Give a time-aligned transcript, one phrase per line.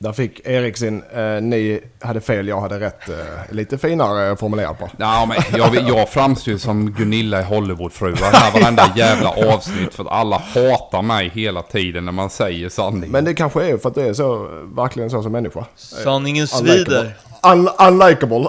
[0.00, 3.16] Där fick Erik sin, eh, ni hade fel, jag hade rätt, eh,
[3.50, 4.90] lite finare formulerat på.
[4.96, 9.94] Ja, men jag, jag framstår ju som Gunilla i Hollywoodfruar här varenda jävla avsnitt.
[9.94, 13.10] För att alla hatar mig hela tiden när man säger sanning.
[13.10, 15.64] Men det kanske är för att det är så, verkligen så som människa.
[15.76, 17.16] Sanningen svider.
[17.42, 18.48] Un unlikable.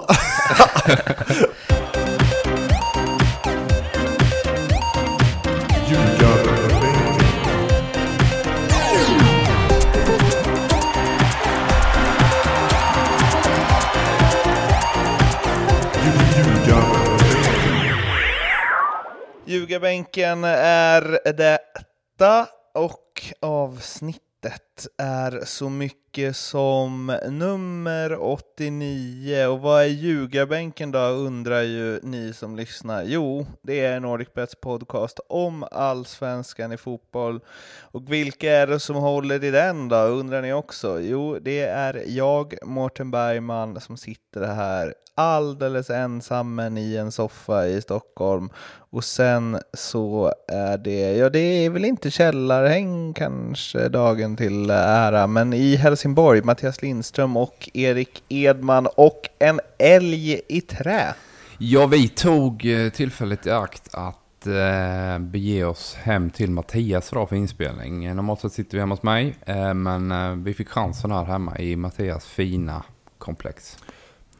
[19.66, 29.46] Ljugarbänken är detta och avsnittet är så mycket som nummer 89.
[29.46, 33.04] Och vad är Ljugarbänken då undrar ju ni som lyssnar.
[33.06, 37.40] Jo, det är Nordicbets podcast om allsvenskan i fotboll.
[37.80, 41.00] Och vilka är det som håller i den då, undrar ni också?
[41.00, 47.80] Jo, det är jag, Mårten Bergman, som sitter här alldeles ensam i en soffa i
[47.82, 48.48] Stockholm.
[48.90, 55.26] Och sen så är det, ja det är väl inte källarhäng kanske dagen till ära,
[55.26, 61.14] men i Helsingborg, Mattias Lindström och Erik Edman och en älg i trä.
[61.58, 67.28] Ja, vi tog eh, tillfället i akt att eh, bege oss hem till Mattias idag
[67.28, 68.14] för inspelning.
[68.14, 71.58] Normalt sett sitter vi hemma hos mig, eh, men eh, vi fick chansen här hemma
[71.58, 72.82] i Mattias fina
[73.18, 73.78] komplex.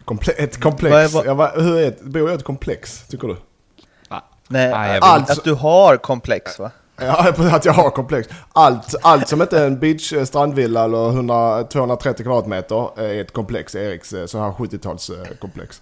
[0.07, 0.93] Komple ett komplex.
[0.93, 3.37] Vad är- vad- Ja, vad- hur är ett, bor jag i ett komplex, tycker du?
[4.49, 6.71] Nej, Nej, jag vill- Alltså- att du har komplex va?
[7.01, 8.29] Ja, att jag har komplex.
[8.53, 13.33] Allt, allt som inte är en beach eh, strandvilla eller 100, 230 kvadratmeter är ett
[13.33, 13.75] komplex.
[13.75, 15.81] Eriks eh, så här 70-talskomplex.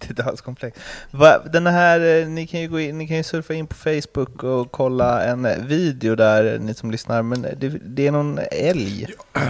[0.00, 0.72] 70-talskomplex.
[1.10, 3.74] Va, Den här, eh, ni kan, ju gå in, ni kan ju surfa in på
[3.74, 9.06] Facebook och kolla en video där, ni som lyssnar, men det, det är någon älg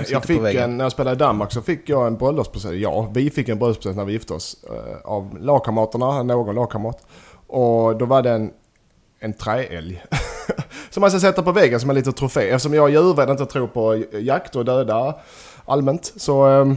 [0.08, 2.74] Jag på fick en, när jag spelade i Danmark så fick jag en bröllopspresent.
[2.74, 4.56] Ja, vi fick en bröllopspresent när vi gifte oss.
[4.70, 7.06] eh, Av lagkamraterna, någon lagkamrat.
[7.46, 8.50] Och då var det en,
[9.22, 10.04] en träälg.
[10.10, 12.48] som alltså man ska sätta på väggen som en liten trofé.
[12.48, 15.14] Eftersom jag är djurvän och inte tror på jakt och döda
[15.64, 16.12] allmänt.
[16.16, 16.72] Så eh,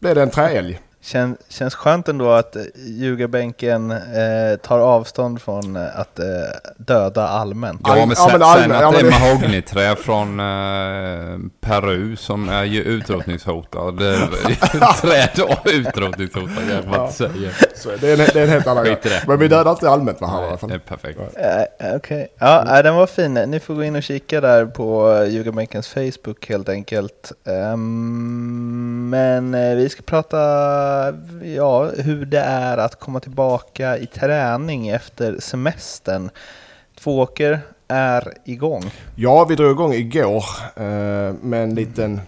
[0.00, 0.80] blev det en träälg.
[1.04, 6.24] Kän, känns skönt ändå att eh, ljugarbänken eh, tar avstånd från eh, att eh,
[6.76, 7.80] döda allmänt.
[7.84, 10.40] Ja, men ja, sen, men sen allmän- att ja, det men är det- mahognyträ från
[10.40, 13.98] eh, Peru som är ju utrotningshotad.
[15.00, 17.52] Träd och utrotningshotad, jag säger.
[17.76, 19.24] Så det, är en, det är en helt annan det.
[19.26, 20.26] Men vi dödar inte allmänt va?
[20.26, 20.68] här i alla Nej, fall.
[20.68, 21.20] det är perfekt.
[21.80, 23.34] Eh, Okej, ja, eh, den var fin.
[23.34, 27.32] Ni får gå in och kika där på Ljugarbänkens Facebook helt enkelt.
[27.46, 30.38] Ehm, men eh, vi ska prata
[31.56, 36.30] ja, hur det är att komma tillbaka i träning efter semestern.
[37.00, 38.82] Tvååker är igång.
[39.16, 40.44] Ja, vi drog igång igår
[40.76, 42.20] eh, med en liten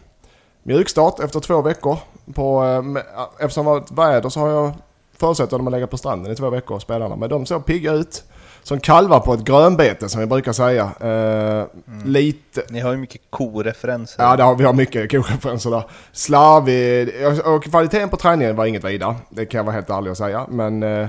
[0.62, 1.98] mjukstart efter två veckor.
[2.34, 4.72] På, eh, eh, eftersom det var ett väder så har jag
[5.16, 7.16] förutsatt att de har legat på stranden i två veckor, spelarna.
[7.16, 8.24] Men de såg pigga ut.
[8.66, 10.90] Som kalvar på ett grönbete som vi brukar säga.
[11.00, 11.66] Eh,
[12.04, 12.62] Lite...
[12.68, 14.22] Ni har ju mycket koreferenser.
[14.22, 15.84] Ja, det har, vi har mycket koreferenser där.
[16.12, 17.14] Slarvig...
[17.44, 19.16] Och kvaliteten på träningen var inget vidare.
[19.30, 20.46] Det kan jag vara helt ärlig och säga.
[20.48, 21.08] Men eh, eh,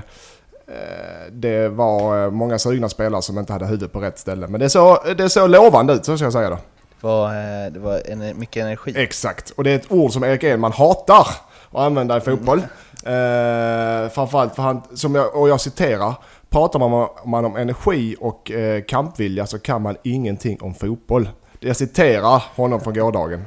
[1.32, 4.46] det var eh, många sugna spelare som inte hade huvudet på rätt ställe.
[4.46, 6.58] Men det såg, det såg lovande ut, så ska jag säga då.
[7.00, 8.92] Det var, eh, det var en, mycket energi.
[8.96, 11.26] Exakt, och det är ett ord som Erik Edman hatar
[11.70, 12.58] att använda i fotboll.
[13.02, 16.14] Eh, framförallt för han, som jag, och jag citerar,
[16.50, 21.28] pratar man om, man om energi och eh, kampvilja så kan man ingenting om fotboll.
[21.60, 23.44] Jag citerar honom från gårdagen.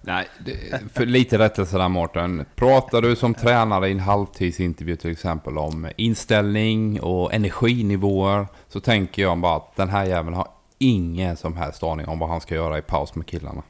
[0.00, 2.44] Nej, det, för lite rättelse där Mårten.
[2.56, 9.22] Pratar du som tränare i en halvtidsintervju till exempel om inställning och energinivåer så tänker
[9.22, 10.48] jag bara att den här jäveln har
[10.78, 13.62] ingen som helst aning om vad han ska göra i paus med killarna.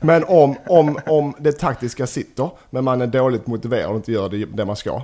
[0.00, 4.28] Men om, om, om det taktiska sitter, men man är dåligt motiverad och inte gör
[4.28, 5.02] det, det man ska.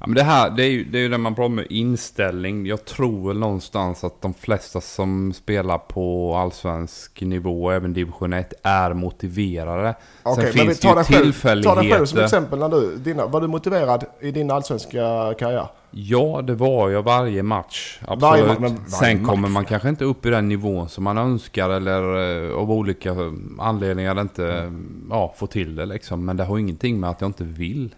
[0.00, 2.66] Ja, men det här, det är ju det, är ju det man pratar med inställning.
[2.66, 8.52] Jag tror väl någonstans att de flesta som spelar på allsvensk nivå även division 1
[8.62, 9.94] är motiverade.
[10.22, 12.58] Okej, Sen men finns det ju dig själv, ta dig själv som exempel.
[12.58, 15.66] När du, dina, var du motiverad i din allsvenska karriär?
[15.90, 17.98] Ja, det var jag varje match.
[18.00, 18.22] Absolut.
[18.22, 19.50] Varje ma- men varje Sen kommer match.
[19.54, 22.02] man kanske inte upp i den nivån som man önskar eller
[22.50, 23.16] eh, av olika
[23.58, 24.72] anledningar inte eh,
[25.10, 26.24] ja, får till det liksom.
[26.24, 27.94] Men det har ingenting med att jag inte vill.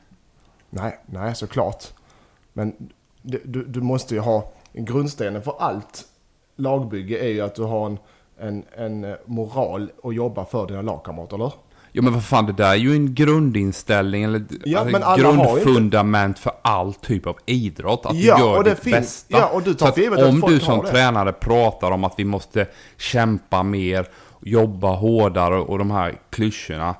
[0.70, 1.84] Nej, nej såklart.
[2.60, 2.74] Men
[3.22, 6.04] du, du, du måste ju ha grundstenen för allt
[6.56, 7.98] lagbygge är ju att du har en,
[8.40, 11.52] en, en moral att jobba för dina lagkamrater, eller?
[11.92, 16.52] Ja men vad fan, det där är ju en grundinställning eller Ja, alltså, grundfundament för
[16.62, 18.06] all typ av idrott.
[18.06, 19.38] Att Ja, du gör och det ditt finns- bästa.
[19.38, 20.90] ja, och du tar för givet om du som det.
[20.90, 22.66] tränare pratar om att vi måste
[22.98, 24.06] kämpa mer
[24.42, 26.94] jobba hårdare och de här klyschorna.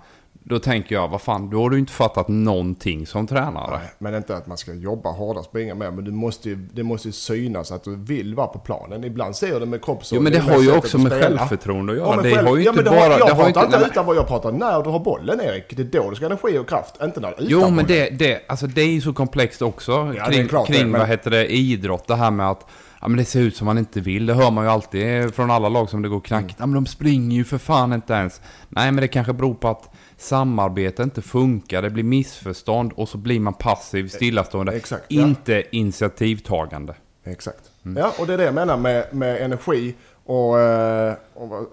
[0.50, 3.70] Då tänker jag, vad fan, då har du inte fattat någonting som tränare.
[3.70, 5.91] Nej, men inte att man ska jobba hårdare, springa mer.
[5.91, 9.05] Men du måste ju, det måste ju synas att du vill vara på planen.
[9.05, 10.12] Ibland ser du det med kropps...
[10.12, 11.38] Jo men det är har ju också med spela.
[11.38, 12.08] självförtroende att göra.
[12.08, 13.00] Ja, men det själv- har ju ja, inte det bara...
[13.00, 15.76] Har, jag det pratar inte men- utan vad jag pratar när du har bollen Erik.
[15.76, 16.94] Det är då du ska ha energi och kraft.
[17.02, 17.87] Inte när Jo, men bollen.
[17.87, 20.91] det, det, alltså det är ju så komplext också Ja, det kring, klart det, kring
[20.91, 22.06] men- vad heter det, idrott.
[22.06, 22.67] Det här med att
[23.00, 24.26] ja, men det ser ut som man inte vill.
[24.26, 26.50] Det hör man ju alltid från alla lag som det går knackigt.
[26.50, 26.56] Mm.
[26.58, 28.41] Ja, men de springer ju för fan inte ens.
[28.69, 29.91] Nej, men det kanske beror på att
[30.21, 31.83] samarbete inte funkar.
[31.83, 34.73] Det blir missförstånd och så blir man passiv, stillastående.
[34.73, 35.23] Exakt, ja.
[35.23, 36.95] inte initiativtagande.
[37.25, 37.71] Exakt.
[37.85, 37.97] Mm.
[37.97, 39.95] Ja, och det är det jag menar med, med energi
[40.25, 41.67] och, eh, och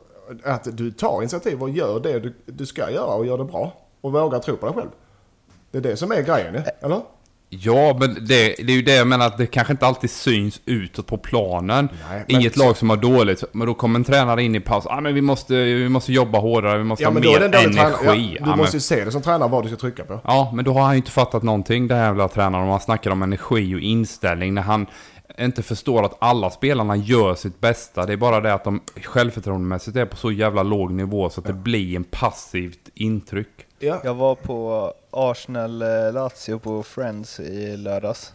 [0.44, 3.74] att du tar initiativ och gör det du, du ska göra och gör det bra.
[4.02, 4.90] Och vågar tro på dig själv.
[5.72, 7.02] Det är det som är grejen, eller?
[7.50, 10.62] Ja, men det, det är ju det jag menar att det kanske inte alltid syns
[10.66, 13.44] utåt på planen Nej, i men- ett lag som har dåligt.
[13.52, 14.86] Men då kommer en tränare in i paus.
[14.88, 17.74] Ah, men vi måste, vi måste jobba hårdare, vi måste Ja, ha men mer energi.
[17.74, 17.92] tränare.
[18.06, 20.20] Ja, Ja, du men- måste ju se det som tränare vad du ska trycka på.
[20.24, 22.64] Ja, men då har han ju inte fattat någonting, den här jävla tränaren.
[22.64, 24.54] Om han snackar om energi och inställning.
[24.54, 24.86] När han
[25.40, 28.06] inte förstår att alla spelarna gör sitt bästa.
[28.06, 31.48] Det är bara det att de självförtroendemässigt är på så jävla låg nivå så att
[31.48, 33.48] det blir en passivt intryck.
[33.80, 34.02] Ja.
[34.04, 38.34] Jag var på Arsenal-Lazio på Friends i lördags.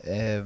[0.00, 0.44] Eh,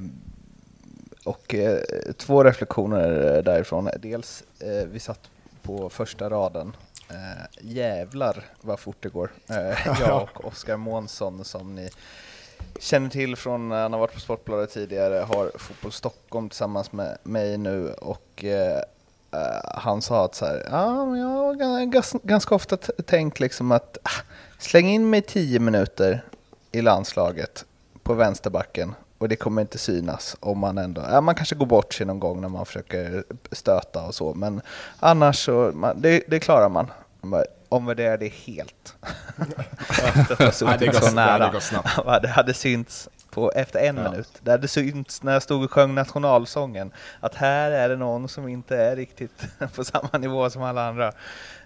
[1.25, 1.79] och eh,
[2.17, 3.91] två reflektioner därifrån.
[3.99, 5.31] Dels, eh, vi satt
[5.63, 6.77] på första raden.
[7.11, 9.31] Eh, jävlar vad fort det går.
[9.49, 11.91] Eh, jag och Oskar Månsson som ni
[12.81, 17.19] känner till från när han har varit på Sportbladet tidigare har Fotboll Stockholm tillsammans med
[17.23, 18.83] mig nu och eh, eh,
[19.75, 21.87] han sa att så här, ja, men jag har
[22.27, 22.77] ganska ofta
[23.07, 24.23] tänkt liksom att ah,
[24.59, 26.25] släng in mig tio minuter
[26.73, 27.65] i landslaget
[28.03, 31.95] på vänsterbacken och det kommer inte synas om man ändå, ja, man kanske går bort
[31.95, 34.61] sig någon gång när man försöker stöta och så, men
[35.01, 36.91] annars så, man, det, det klarar man.
[37.21, 38.95] Man bara, Omvärderar det helt.
[39.89, 41.51] Efter att ha suttit så ja, det nära.
[41.53, 41.89] går snabbt.
[42.23, 44.11] Det hade synts på, efter en Ja.
[44.11, 44.33] minut.
[44.43, 48.49] Det hade synts när jag stod och sjöng nationalsången att här är det någon som
[48.49, 51.09] inte är riktigt på samma nivå som alla andra.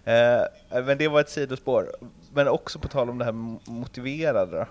[0.05, 0.43] Eh,
[0.85, 1.93] men det var ett sidospår.
[2.35, 4.67] Men också på tal om det här mo- motiverade.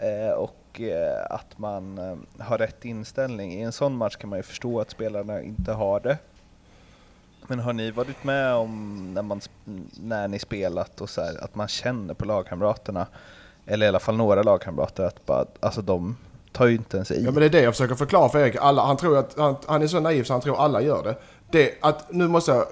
[0.00, 3.52] Eh, och eh, att man eh, har rätt inställning.
[3.52, 6.18] I en sån match kan man ju förstå att spelarna inte har det.
[7.46, 9.40] Men har ni varit med om när, man,
[10.02, 13.06] när ni spelat och så här, att man känner på lagkamraterna,
[13.66, 16.16] eller i alla fall några lagkamrater, att bara, alltså de
[16.54, 17.24] tar ju inte ens i.
[17.24, 18.56] Ja men det är det jag försöker förklara för Erik.
[18.56, 21.16] Alla, han tror att han, han är så naiv så han tror alla gör det.
[21.50, 22.66] Det att nu måste jag,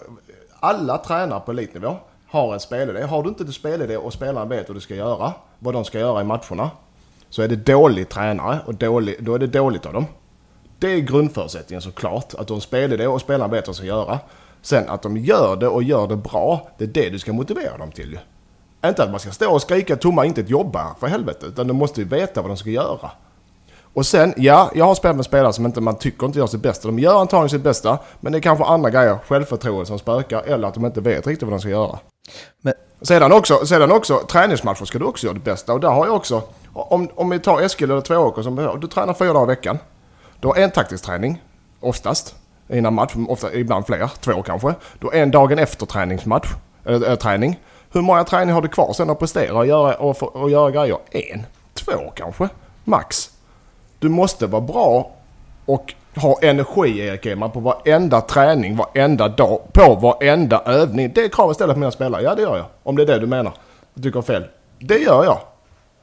[0.60, 1.96] alla tränare på elitnivå
[2.26, 3.02] har en spelidé.
[3.02, 5.98] Har du inte en spelidé och spelaren vet vad du ska göra, vad de ska
[5.98, 6.70] göra i matcherna,
[7.30, 10.06] så är det dålig tränare och dålig, då är det dåligt av dem.
[10.78, 14.18] Det är grundförutsättningen såklart, att de spelar det och spelarna vet vad de ska göra.
[14.62, 17.78] Sen att de gör det och gör det bra, det är det du ska motivera
[17.78, 18.18] dem till ju.
[18.88, 21.74] Inte att man ska stå och skrika tomma inte ett jobba för helvete, utan de
[21.74, 23.10] måste ju veta vad de ska göra.
[23.94, 26.60] Och sen, ja, jag har spelat med spelare som inte man tycker inte gör sitt
[26.60, 26.88] bästa.
[26.88, 30.68] De gör antagligen sitt bästa, men det är kanske andra grejer, självförtroende som spökar, eller
[30.68, 31.98] att de inte vet riktigt vad de ska göra.
[32.60, 35.72] Men, Sedan också, sedan också, träningsmatcher ska du också göra det bästa.
[35.72, 36.42] Och där har jag också,
[36.72, 39.78] om, om vi tar Eskil eller Tvååker som behöver, du tränar fyra dagar i veckan.
[40.40, 41.42] Du har en taktisk träning,
[41.80, 42.34] oftast,
[42.68, 44.74] innan match, ofta, ibland fler, två kanske.
[44.98, 46.48] Du har en dagen efter träningsmatch,
[46.84, 47.60] äh, äh, träning.
[47.92, 50.98] Hur många träningar har du kvar sen att prestera och göra, och, och göra grejer?
[51.10, 52.48] En, två kanske,
[52.84, 53.30] max.
[54.02, 55.10] Du måste vara bra
[55.66, 61.12] och ha energi Erik Edman på varenda träning, varenda dag, på varenda övning.
[61.14, 62.22] Det är kravet jag ställer på mina spelare.
[62.22, 62.66] Ja det gör jag.
[62.82, 63.52] Om det är det du menar.
[63.94, 64.44] Du tycker fel.
[64.78, 65.38] Det gör jag.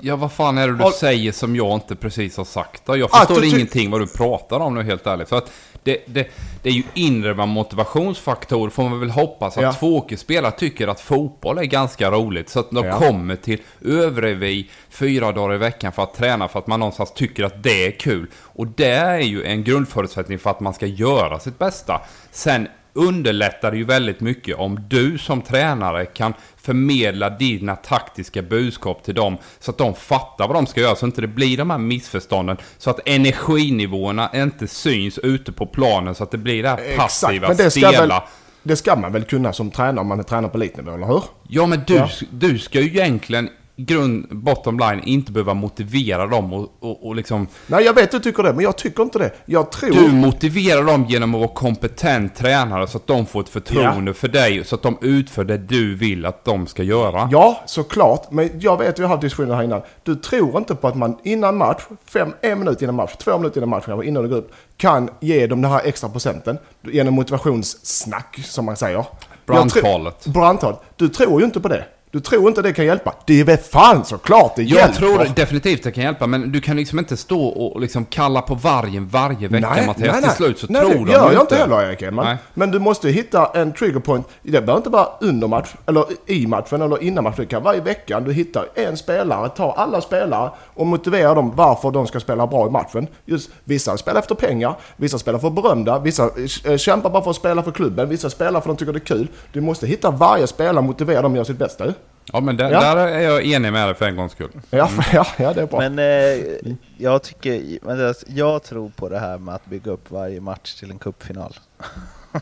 [0.01, 2.97] Ja, vad fan är det du säger som jag inte precis har sagt då?
[2.97, 5.29] Jag Att förstår ty- ingenting vad du pratar om nu helt ärligt.
[5.29, 5.51] För att
[5.83, 6.27] det, det,
[6.63, 9.73] det är ju inre motivationsfaktor får man väl hoppas att Ja.
[9.73, 12.49] tvååkersspelare tycker att fotboll är ganska roligt.
[12.49, 12.97] Så att de Ja.
[12.99, 17.43] kommer till Övrevi fyra dagar i veckan för att träna för att man någonstans tycker
[17.43, 18.27] att det är kul.
[18.41, 22.01] Och det är ju en grundförutsättning för att man ska göra sitt bästa.
[22.31, 22.67] Sen
[22.99, 29.15] underlättar det ju väldigt mycket om du som tränare kan förmedla dina taktiska budskap till
[29.15, 31.77] dem så att de fattar vad de ska göra så inte det blir de här
[31.77, 36.97] missförstånden så att energinivåerna inte syns ute på planen så att det blir det här
[36.97, 38.07] passiva, Men det ska, stela.
[38.07, 38.21] väl,
[38.63, 41.23] det ska man väl kunna som tränare om man är tränare på elitnivå, eller hur?
[41.47, 42.09] Ja men du, Ja.
[42.31, 43.49] du ska ju egentligen
[43.85, 47.47] grund, bottom line, inte behöva motivera dem och, och, och liksom...
[47.67, 49.31] Nej jag vet att du tycker det, men jag tycker inte det.
[49.45, 49.91] Jag tror...
[49.91, 54.27] Du motiverar dem genom att vara kompetent tränare så att de får ett förtroende för
[54.27, 57.29] dig så att de utför det du vill att de ska göra.
[57.31, 58.31] Ja, såklart.
[58.31, 59.81] Men jag vet, vi har haft diskussioner här innan.
[60.03, 63.57] Du tror inte på att man innan match, fem, en minut innan match, två minuter
[63.57, 68.39] innan match, innan du går upp, kan ge dem den här extra procenten genom motivationssnack,
[68.43, 69.05] som man säger.
[69.45, 70.25] Brandtalet.
[70.25, 70.75] Brandtal.
[70.95, 71.85] Du tror ju inte på det.
[72.11, 73.13] Du tror inte det kan hjälpa.
[73.25, 74.95] Det är väl fan såklart det Jag hjälper.
[74.97, 78.55] tror definitivt det kan hjälpa, men du kan liksom inte stå och liksom kalla på
[78.55, 80.21] vargen varje vecka Mattias.
[80.21, 81.55] Till slut så nej, tror det de gör jag inte.
[81.55, 82.25] heller Erik Edman.
[82.25, 82.37] Nej.
[82.53, 84.27] Men du måste hitta en trigger point.
[84.43, 87.35] Det behöver inte vara under match, eller i matchen eller innan matchen.
[87.37, 88.23] Det kan vara i veckan.
[88.23, 92.67] Du hittar en spelare, tar alla spelare och motiverar dem varför de ska spela bra
[92.67, 93.07] i matchen.
[93.25, 96.29] Just vissa spelar efter pengar, vissa spelar för berömda, vissa
[96.65, 98.97] eh, kämpar bara för att spela för klubben, vissa spelar för att de tycker det
[98.99, 99.27] är kul.
[99.53, 101.93] Du måste hitta varje spelare, motivera dem att göra sitt bästa.
[102.33, 102.79] Ja, men där, Ja.
[102.95, 104.51] där är jag enig med dig för en gångs skull.
[104.69, 105.79] Ja, ja, ja det är bra.
[105.89, 110.41] Men eh, jag tycker, men jag tror på det här med att bygga upp varje
[110.41, 111.55] match till en cupfinal.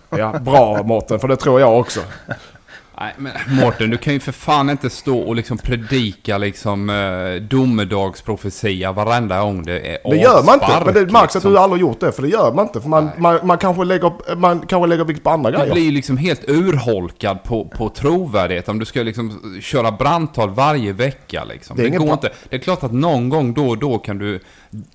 [0.10, 2.00] Ja, bra Mårten, för det tror jag också.
[3.00, 7.42] Nej, men Mårten, du kan ju för fan inte stå och liksom predika liksom eh,
[7.48, 11.52] domedagsprofetia varenda gång det är Det gör man inte, men det märks att liksom.
[11.52, 12.82] du aldrig gjort det, för det gör man inte.
[12.82, 15.74] För man, man, man, kanske, lägger, man kanske lägger vikt på andra Du grejer.
[15.74, 20.94] blir ju liksom helt urholkad på, på trovärdighet om du ska liksom köra brandtal varje
[20.94, 21.78] vecka liksom.
[21.78, 22.30] Det är Det, går inte.
[22.50, 24.40] Det är klart att någon gång då och då kan du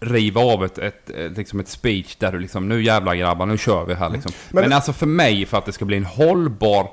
[0.01, 3.59] riva av ett, ett, ett, liksom ett speech där du liksom, nu jävla grabbar, nu
[3.59, 4.33] kör vi här liksom.
[4.51, 6.87] Men- Men, alltså för mig, för att det ska bli en hållbar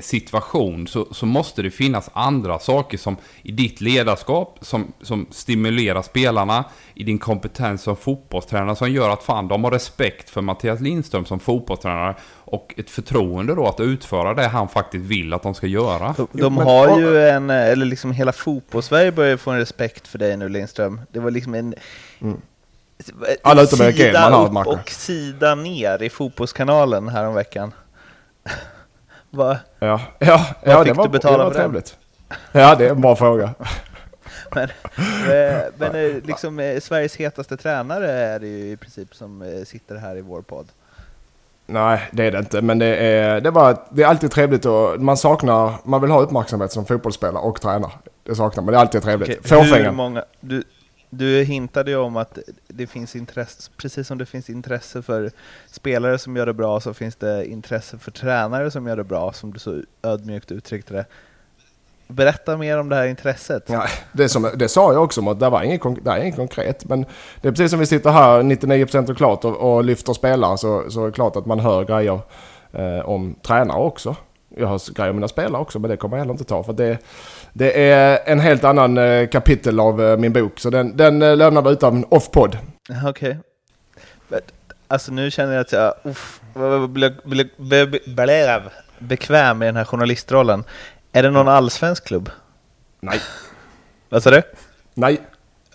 [0.00, 6.02] situation så, så måste det finnas andra saker som i ditt ledarskap som, som stimulerar
[6.02, 10.80] spelarna, i din kompetens som fotbollstränare som gör att fan de har respekt för Mattias
[10.80, 15.54] Lindström som fotbollstränare och ett förtroende då att utföra det han faktiskt vill att de
[15.54, 16.14] ska göra.
[16.16, 20.36] De, de har ju en, eller liksom hela fotbollssverige börjar få en respekt för dig
[20.36, 21.00] nu Lindström.
[21.10, 21.74] Det var liksom en...
[23.42, 24.70] Alla utom Erik Edman sida upp Marco.
[24.70, 27.72] och sida ner i fotbollskanalen häromveckan.
[29.30, 29.58] Va?
[29.78, 31.96] Ja, ja, ja fick det var, du betala det var trevligt.
[32.52, 33.54] Ja, det är en bra fråga.
[34.54, 39.62] Men, eh, men eh, liksom eh, Sveriges hetaste tränare är det ju i princip som
[39.66, 40.66] sitter här i vår podd.
[41.66, 42.62] Nej, det är det inte.
[42.62, 46.20] Men det är, det var, det är alltid trevligt och man saknar, man vill ha
[46.20, 47.92] uppmärksamhet som fotbollsspelare och tränare.
[48.22, 49.52] Det saknar man, det är alltid trevligt.
[49.52, 50.64] Okej, hur många, du,
[51.10, 52.38] du hintade ju om att
[52.68, 55.30] det finns intresse, precis som det finns intresse för
[55.66, 59.32] spelare som gör det bra så finns det intresse för tränare som gör det bra,
[59.32, 61.04] som du så ödmjukt uttryckte det.
[62.08, 63.64] Berätta mer om det här intresset.
[63.66, 66.36] Ja, det, som, det sa jag också att det var inget, konk- det är inget
[66.36, 66.84] konkret.
[66.84, 67.04] Men
[67.40, 70.90] det är precis som vi sitter här 99% och klart och, och lyfter spelare så,
[70.90, 72.20] så är det klart att man hör grejer
[72.72, 74.16] eh, om tränare också.
[74.56, 76.98] Jag hör grejer mina spelare också men det kommer jag heller inte ta för det,
[77.52, 80.60] det är en helt annan eh, kapitel av eh, min bok.
[80.60, 82.58] Så den, den eh, lämnar vi utan off-podd.
[83.06, 83.38] Okej.
[84.28, 84.40] Men,
[84.90, 86.40] Alltså nu känner jag att jag uff,
[86.88, 90.64] blev, blev, blev, blev bekväm i den här journalistrollen.
[91.12, 92.30] Är det någon allsvensk klubb?
[93.00, 93.20] Nej.
[94.08, 94.42] Vad sa du?
[94.94, 95.20] Nej.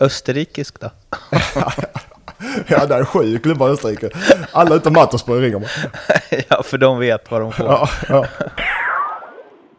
[0.00, 0.90] Österrikisk då?
[2.66, 4.10] Ja, det är sju klubbar i Österrike.
[4.52, 5.68] Alla utom Mattersburg ringer mig.
[6.48, 7.66] ja, för de vet vad de får.
[7.66, 8.26] Ja, ja.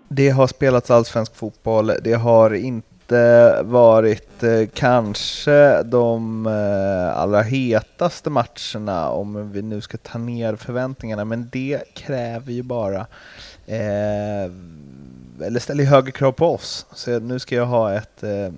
[0.09, 8.29] Det har spelats allsvensk fotboll, det har inte varit eh, kanske de eh, allra hetaste
[8.29, 13.07] matcherna om vi nu ska ta ner förväntningarna, men det kräver ju bara
[13.65, 14.51] eh,
[15.41, 16.85] eller ställer högre krav på oss.
[16.93, 18.53] Så nu ska jag ha ett, eh,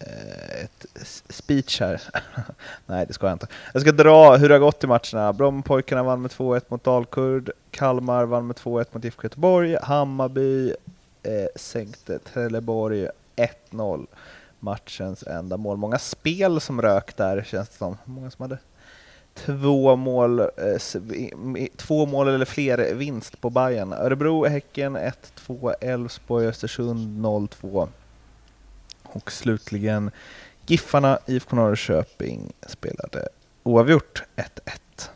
[0.00, 0.86] Eh, ett
[1.28, 2.02] speech här.
[2.86, 3.46] Nej, det ska jag inte.
[3.72, 5.32] Jag ska dra hur det har gått i matcherna.
[5.32, 7.50] Brommapojkarna vann med 2-1 mot Dalkurd.
[7.70, 9.76] Kalmar vann med 2-1 mot IFK Göteborg.
[9.82, 10.74] Hammarby
[11.22, 13.08] eh, sänkte Trelleborg
[13.70, 14.06] 1-0.
[14.60, 15.76] Matchens enda mål.
[15.76, 17.96] Många spel som rök där känns det som.
[18.04, 18.58] Många som hade
[19.34, 23.92] två mål, eh, två mål eller fler vinst på Bayern.
[23.92, 27.88] Örebro, Häcken 1-2, Elfsborg, Östersund 0-2.
[29.12, 30.10] Och slutligen
[30.66, 33.28] Giffarna, IFK Norrköping spelade
[33.62, 35.10] oavgjort 1-1.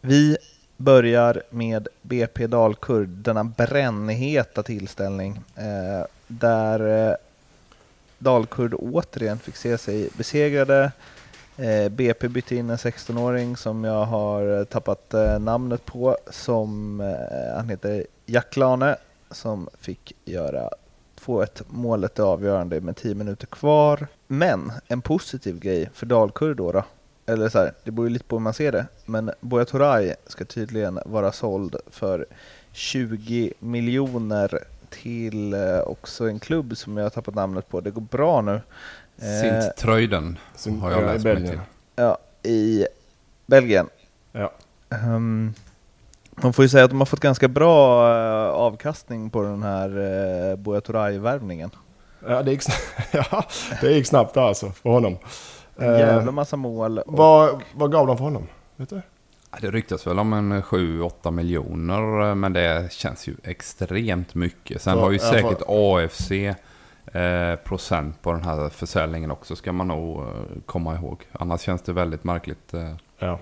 [0.00, 0.36] Vi
[0.76, 7.16] börjar med BP Dalkurd, denna brännheta tillställning eh, där eh,
[8.18, 10.92] Dalkurd återigen fick se sig besegrade.
[11.56, 17.00] Eh, BP bytte in en 16-åring som jag har eh, tappat eh, namnet på, som
[17.00, 18.96] eh, han heter Jack Lane,
[19.30, 20.70] som fick göra
[21.26, 24.06] 2-1 målet är avgörande med 10 minuter kvar.
[24.26, 26.84] Men en positiv grej för Dalkurd då, då
[27.26, 30.14] eller så här, det beror ju lite på hur man ser det, men Buya Turay
[30.26, 32.26] ska tydligen vara såld för
[32.72, 34.58] 20 miljoner
[34.90, 37.80] till eh, också en klubb som jag har tappat namnet på.
[37.80, 38.60] Det går bra nu.
[39.18, 41.50] Eh, Sint Tröjden Sin- har jag ja, i läst mig Belgien.
[41.52, 41.60] till.
[41.96, 42.86] Ja, i
[43.46, 43.86] Belgien.
[44.32, 44.52] Ja.
[44.88, 45.54] Um,
[46.42, 49.98] man får ju säga att de har fått ganska bra eh, avkastning på den här
[49.98, 51.70] uh, Buya Turay-värvningen.
[52.28, 52.62] Ja, det gick,
[53.12, 53.44] ja,
[53.80, 55.18] det gick snabbt alltså för honom.
[55.76, 56.98] En Eh, jävla massa mål.
[56.98, 58.46] Och, vad, vad gav de för honom?
[58.76, 59.02] Vet du?
[59.60, 64.82] Det ryktas väl om en 7-8 miljoner, eh, men det känns ju extremt mycket.
[64.82, 66.30] Sen Så, har ju säkert AFC
[67.12, 70.26] eh, procent på den här försäljningen också, ska man nog eh,
[70.66, 71.24] komma ihåg.
[71.32, 72.74] Annars känns det väldigt märkligt.
[72.74, 72.94] Eh.
[73.18, 73.38] Ja.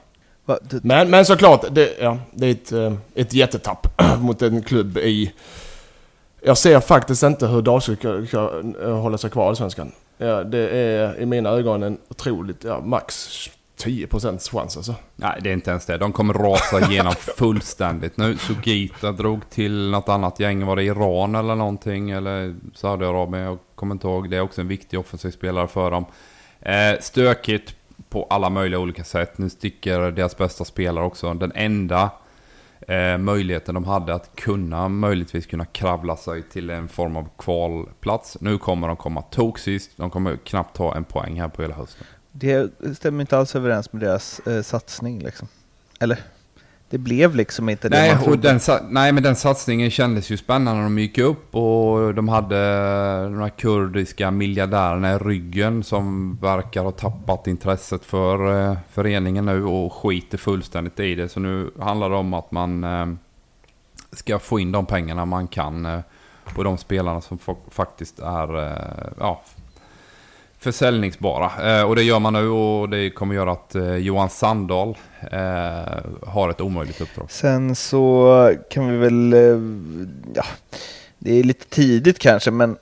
[0.82, 3.87] Men, men såklart, det, ja, det är ett, eh, ett jättetapp
[4.18, 5.32] mot en klubb i...
[6.44, 9.92] Jag ser faktiskt inte hur Dalsvik ska, ska eh, hålla sig kvar i Svenskan.
[10.18, 13.28] Ja, det är i mina ögon en otroligt, ja, max
[13.84, 14.94] 10% chans alltså.
[15.16, 15.99] Nej, det är inte ens det.
[15.99, 18.37] De kommer rasa igenom fullständigt nu.
[18.37, 20.66] Sugita drog till något annat gäng.
[20.66, 22.11] Var det Iran eller någonting?
[22.11, 23.44] Eller Saudiarabien?
[23.44, 24.30] Jag kommer inte ihåg.
[24.30, 26.04] Det är också en viktig offensiv spelare för dem.
[26.61, 27.75] Eh, stökigt
[28.12, 29.38] på alla möjliga olika sätt.
[29.38, 31.35] Nu sticker deras bästa spelare också.
[31.35, 32.11] Den enda
[32.88, 38.37] eh, möjligheten de hade att kunna möjligtvis kunna kravla sig till en form av kvalplats.
[38.40, 39.90] Nu kommer de komma toksist.
[39.97, 42.07] De kommer knappt ta en poäng här på hela hösten.
[42.33, 45.49] det stämmer inte alls överens med deras eh, satsning liksom.
[46.00, 46.19] Eller?
[46.92, 48.49] Det blev liksom inte det Nej, man och trodde.
[48.49, 52.56] den, nej, men den satsningen kändes ju spännande när de gick upp och de hade
[53.25, 59.64] de här kurdiska miljardärerna i ryggen som verkar ha tappat intresset för eh, föreningen nu
[59.64, 61.28] och skiter fullständigt i det.
[61.28, 63.06] Så nu handlar det om att man eh,
[64.12, 66.00] ska få in de pengarna man kan eh,
[66.54, 69.42] på de spelarna som fa- faktiskt är eh, ja,
[70.62, 71.78] försäljningsbara.
[71.78, 74.97] Eh, och det gör man nu och det kommer göra att eh, Johan Sandahl
[75.31, 75.38] eh,
[76.26, 77.26] har ett omöjligt uppdrag.
[77.31, 79.40] Sen så kan vi väl, eh,
[80.35, 80.45] ja,
[81.19, 82.76] det är lite tidigt kanske, men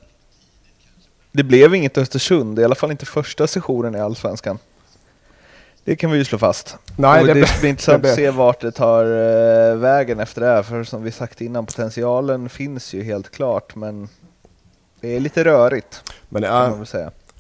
[1.33, 4.59] det blev inget Östersund, i alla fall inte första sessionen i Allsvenskan.
[5.85, 6.77] Det kan vi ju slå fast.
[6.97, 9.05] Nej, och det det, be- ska bli intressant det att se vart det tar
[9.75, 14.09] vägen efter det här, för som vi sagt innan, potentialen finns ju helt klart, men
[15.01, 16.87] det är lite rörigt, Men kan man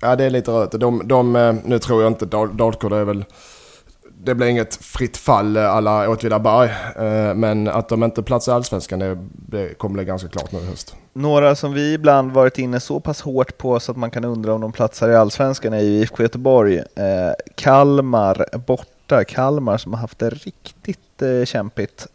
[0.00, 0.73] ja, det är lite rött.
[0.73, 3.25] De, de, eh, nu tror jag inte Dal- Dalkurd är väl...
[4.23, 6.71] Det blir inget fritt fall eh, alla Åtvidaberg.
[6.97, 10.59] Eh, men att de inte platsar i Allsvenskan det, det kommer bli ganska klart nu
[10.59, 10.95] i höst.
[11.12, 14.54] Några som vi ibland varit inne så pass hårt på så att man kan undra
[14.54, 16.82] om de platsar i Allsvenskan är ju IFK Göteborg.
[17.54, 22.06] Kalmar borta, Kalmar som har haft det riktigt kämpigt.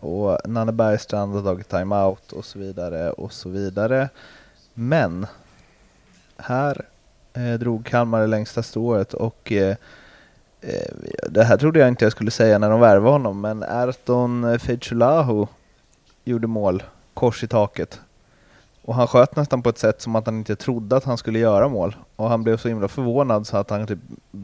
[0.00, 4.08] Och Nanne Bergstrand har tagit timeout och så vidare och så vidare.
[4.74, 5.26] Men
[6.36, 6.84] här
[7.38, 9.76] eh, drog Kalmar det längsta strået och eh,
[10.60, 10.94] eh,
[11.28, 15.46] det här trodde jag inte jag skulle säga när de värvade honom, men Erton Fechulahu
[16.24, 16.82] gjorde mål,
[17.14, 18.00] kors i taket.
[18.82, 21.38] Och han sköt nästan på ett sätt som att han inte trodde att han skulle
[21.38, 21.96] göra mål.
[22.16, 23.98] Och han blev så himla förvånad så att han typ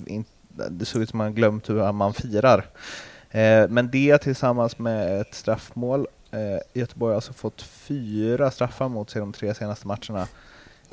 [0.07, 0.31] inte,
[0.71, 2.67] det såg ut som att han glömt hur man firar.
[3.31, 6.07] Eh, men det tillsammans med ett straffmål.
[6.31, 10.27] Eh, Göteborg har alltså fått fyra straffar mot sig de tre senaste matcherna.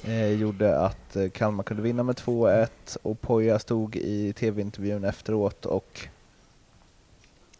[0.03, 2.67] Eh, gjorde att eh, Kalmar kunde vinna med 2-1
[3.01, 6.07] och Poja stod i tv-intervjun efteråt och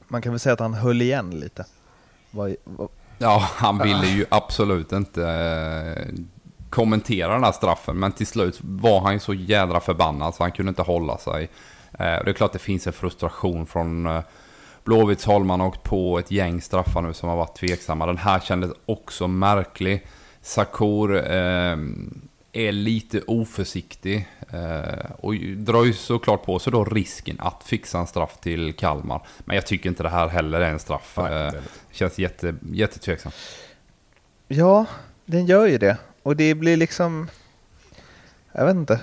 [0.07, 1.65] man kan väl säga att han höll igen lite.
[2.31, 2.89] Var, var...
[3.17, 6.13] Ja, han ville ju absolut inte eh,
[6.69, 7.99] kommentera den här straffen.
[7.99, 11.49] Men till slut var han ju så jädra förbannad så han kunde inte hålla sig.
[11.91, 14.21] Eh, det är klart det finns en frustration från eh,
[14.83, 15.43] Blåvitts håll.
[15.43, 18.05] Man har åkt på ett gäng straffar nu som har varit tveksamma.
[18.05, 20.07] Den här kändes också märklig.
[20.41, 21.77] Sakur eh,
[22.53, 24.27] är lite oförsiktig.
[24.49, 29.21] Eh, och drar ju såklart på sig då risken att fixa en straff till Kalmar.
[29.39, 31.13] Men jag tycker inte det här heller är en straff.
[31.17, 31.61] Nej, det är Eh, det.
[31.91, 33.31] Känns jätte, jättetveksam.
[34.47, 34.85] Ja,
[35.25, 35.97] den gör ju det.
[36.23, 37.27] Och det blir liksom...
[38.51, 38.99] Jag vet inte.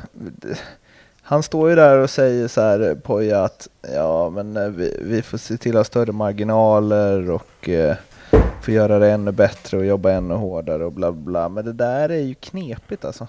[1.22, 5.22] Han står ju där och säger så här, Poja, att ja, men eh, vi, vi
[5.22, 7.96] får se till att ha större marginaler och eh,
[8.60, 11.48] få göra det ännu bättre och jobba ännu hårdare och bla bla.
[11.48, 13.26] Men det där är ju knepigt alltså.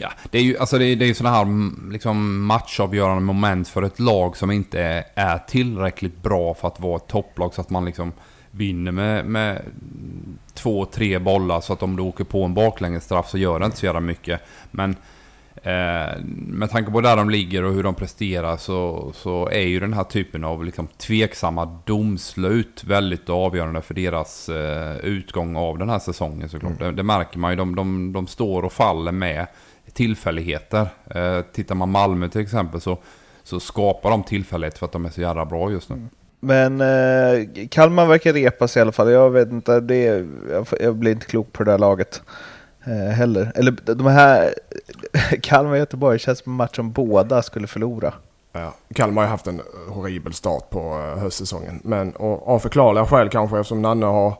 [0.00, 3.68] Ja, det är ju alltså det är, det är sådana här mm, liksom, matchavgörande moment
[3.68, 7.60] för ett lag som inte är, är tillräckligt bra för att vara ett topplag så
[7.60, 8.12] att man liksom
[8.50, 9.62] vinner med, med
[10.54, 13.78] två, tre bollar så att om du åker på en baklängesstraff så gör det inte
[13.78, 14.40] så jävla mycket.
[14.70, 14.96] Men
[15.62, 19.80] eh, med tanke på där de ligger och hur de presterar så, så är ju
[19.80, 25.88] den här typen av liksom, tveksamma domslut väldigt avgörande för deras eh, utgång av den
[25.88, 26.78] här säsongen såklart.
[26.78, 27.56] Det, det märker man ju.
[27.56, 29.46] De, de, de står och faller med
[29.92, 30.88] tillfälligheter.
[31.10, 32.98] Eh, tittar man Malmö till exempel så,
[33.42, 36.08] så skapar de tillfälligheter för att de är så jävla bra just nu.
[36.40, 39.10] Men eh, Kalmar verkar repa sig i alla fall.
[39.10, 42.22] Jag vet inte, det, jag, jag blir inte klok på det där laget
[42.88, 43.52] Eh, heller.
[43.54, 44.54] Eller de här,
[45.42, 48.14] Kalmar och Göteborg känns som en match som båda skulle förlora.
[48.52, 48.74] Ja.
[48.94, 51.80] Kalmar har ju haft en horribel start på eh, höstsäsongen.
[51.84, 54.34] Men och, av förklarliga skäl kanske eftersom Nanne har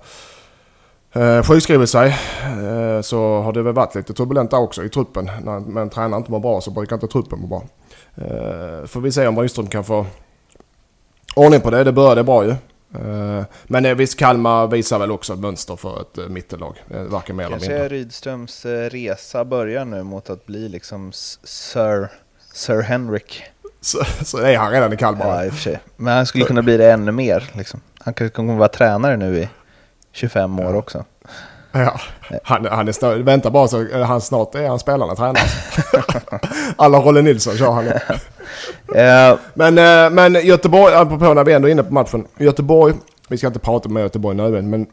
[1.13, 2.09] eh, sjukskrivit sig
[2.43, 5.31] eh, så har det väl varit lite turbulent där också i truppen.
[5.43, 7.63] När, men tränaren inte mår bra så brukar inte truppen må bra.
[8.15, 10.07] Eh, får vi se om Rydström kan få
[11.37, 11.85] ordning på det.
[11.85, 12.55] Det började bra ju.
[12.95, 16.85] Eh, Men eh, visst, Kalmar visar väl också ett mönster för ett eh, mittellag.
[16.89, 17.85] Varken mer eller Kanske mindre.
[17.85, 22.09] är Rydströms resa börjar nu mot att bli liksom Sir,
[22.53, 23.43] Sir Henrik.
[23.81, 25.27] Så, så är han redan i Kalmar.
[25.27, 25.81] Ja, i och för sig.
[25.97, 27.51] Men han skulle kunna bli det ännu mer.
[27.53, 27.81] Liksom.
[27.99, 29.49] Han kanske kommer vara tränare nu i
[30.13, 31.05] 25 år också.
[31.73, 32.01] Ja,
[32.43, 35.43] han, han är snart, vänta bara så eh, han snart är han spelande tränare.
[36.77, 37.93] Alla Rolle Nilsson kör han nu.
[38.95, 42.27] Eh, Men, eh, men Göteborg, apropå när vi ändå är inne på matchen.
[42.39, 42.95] Göteborg,
[43.29, 44.87] vi ska inte prata med Göteborg nödvändigt men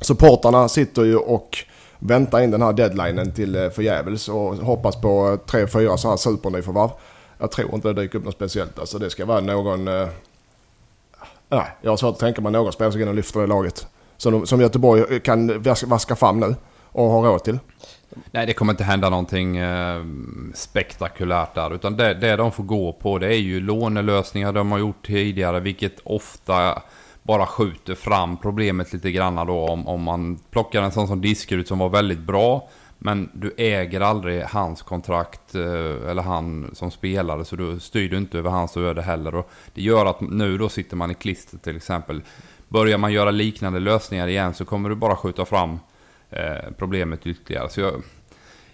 [0.00, 1.58] supportarna sitter ju och
[1.98, 6.10] väntar in den här deadlinen till eh, förgäves och hoppas på eh, tre, fyra så
[6.10, 6.90] här supernyförvärv.
[7.38, 8.78] Jag tror inte det dyker upp något speciellt.
[8.78, 9.88] Alltså det ska vara någon...
[9.88, 10.08] Eh,
[11.48, 13.46] nej, jag har svårt att tänka mig någon spelare som går in och lyfter det
[13.46, 13.86] laget.
[14.22, 16.54] Som, de- som Göteborg eh, kan vaska, fram nu
[16.84, 17.58] och har råd till.
[18.30, 20.02] Nej, det kommer inte hända någonting eh,
[20.54, 21.74] spektakulärt där.
[21.74, 25.60] Utan det, det de får gå på det är ju lånelösningar de har gjort tidigare.
[25.60, 26.82] Vilket ofta
[27.22, 29.58] bara skjuter fram problemet lite grann då.
[29.66, 32.68] Om, om man plockar en sån som Diskerud som var väldigt bra.
[32.98, 37.44] Men du äger aldrig hans kontrakt eh, eller han som spelare.
[37.44, 39.34] Så du styr du inte över hans öde heller.
[39.34, 42.22] Och det gör att nu då sitter man i klister till exempel.
[42.72, 45.78] Börjar man göra liknande lösningar igen så kommer du bara skjuta fram
[46.30, 47.68] eh, problemet ytterligare.
[47.68, 48.02] Så jag,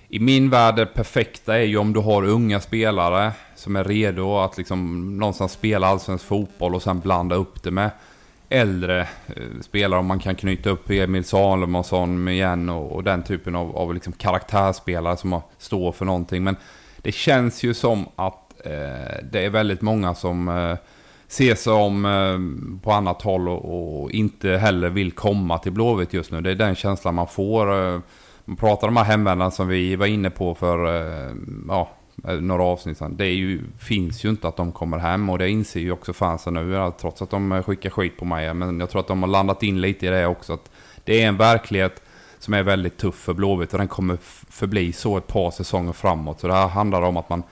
[0.09, 4.39] I min värld det perfekta är ju om du har unga spelare som är redo
[4.39, 7.91] att liksom någonstans spela allsvensk fotboll och sen blanda upp det med
[8.49, 10.01] äldre eh, spelare.
[10.01, 14.13] Om man kan knyta upp Emil Salomonsson igen och, och den typen av, av liksom
[14.13, 16.45] karaktärsspelare som står för någonting.
[16.45, 16.57] Men
[17.03, 20.77] det känns ju som att eh, det är väldigt många som eh,
[21.29, 26.13] ser sig om eh, på annat håll och, och inte heller vill komma till Blåvitt
[26.13, 26.41] just nu.
[26.41, 27.95] Det är den känslan man får.
[27.95, 28.01] Eh,
[28.45, 31.35] man pratar om de här hemvändarna som vi var inne på för eh,
[31.69, 31.91] ja,
[32.41, 33.17] några avsnitt sedan.
[33.17, 36.13] Det är ju, finns ju inte att de kommer hem och det inser ju också
[36.13, 36.93] fansen nu.
[37.01, 38.55] Trots att de skickar skit på mig.
[38.55, 40.53] Men jag tror att de har landat in lite i det också.
[40.53, 40.71] Att
[41.05, 42.03] det är en verklighet
[42.39, 44.19] som är väldigt tuff för Blåvitt och den kommer
[44.51, 46.41] förbli så ett par säsonger framåt.
[46.41, 47.43] Så det här handlar om att man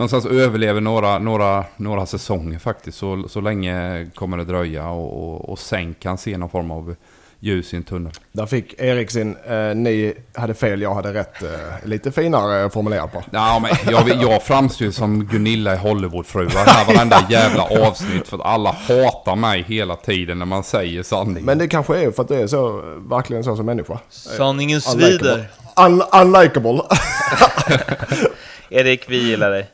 [0.00, 2.98] någonstans överlever några, några, några säsonger faktiskt.
[2.98, 6.94] Så, så länge kommer det dröja och, och, och sen kan se någon form av
[7.40, 8.12] ljus i en tunnel.
[8.32, 11.42] Där fick Erik sin eh, ni hade fel, jag hade rätt.
[11.42, 11.48] Eh,
[11.84, 13.22] lite finare formulerat på.
[13.30, 18.28] Ja, men jag, jag framstår ju som Gunilla i Hollywoodfruar här varenda jävla avsnitt.
[18.28, 21.44] För att alla hatar mig hela tiden när man säger sanning.
[21.44, 23.98] Men det kanske är för att det är så, verkligen så som människa.
[24.10, 25.18] sanningen Unlikable.
[25.18, 25.50] svider.
[25.76, 26.82] Un unlikable.
[28.70, 29.66] Erik, vi gillar dig.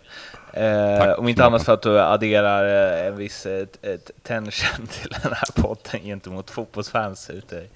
[0.56, 4.86] Eh, om inte annat för att du adderar eh, en viss eh, t- ett tension
[4.90, 7.66] till den här podden gentemot fotbollsfans ute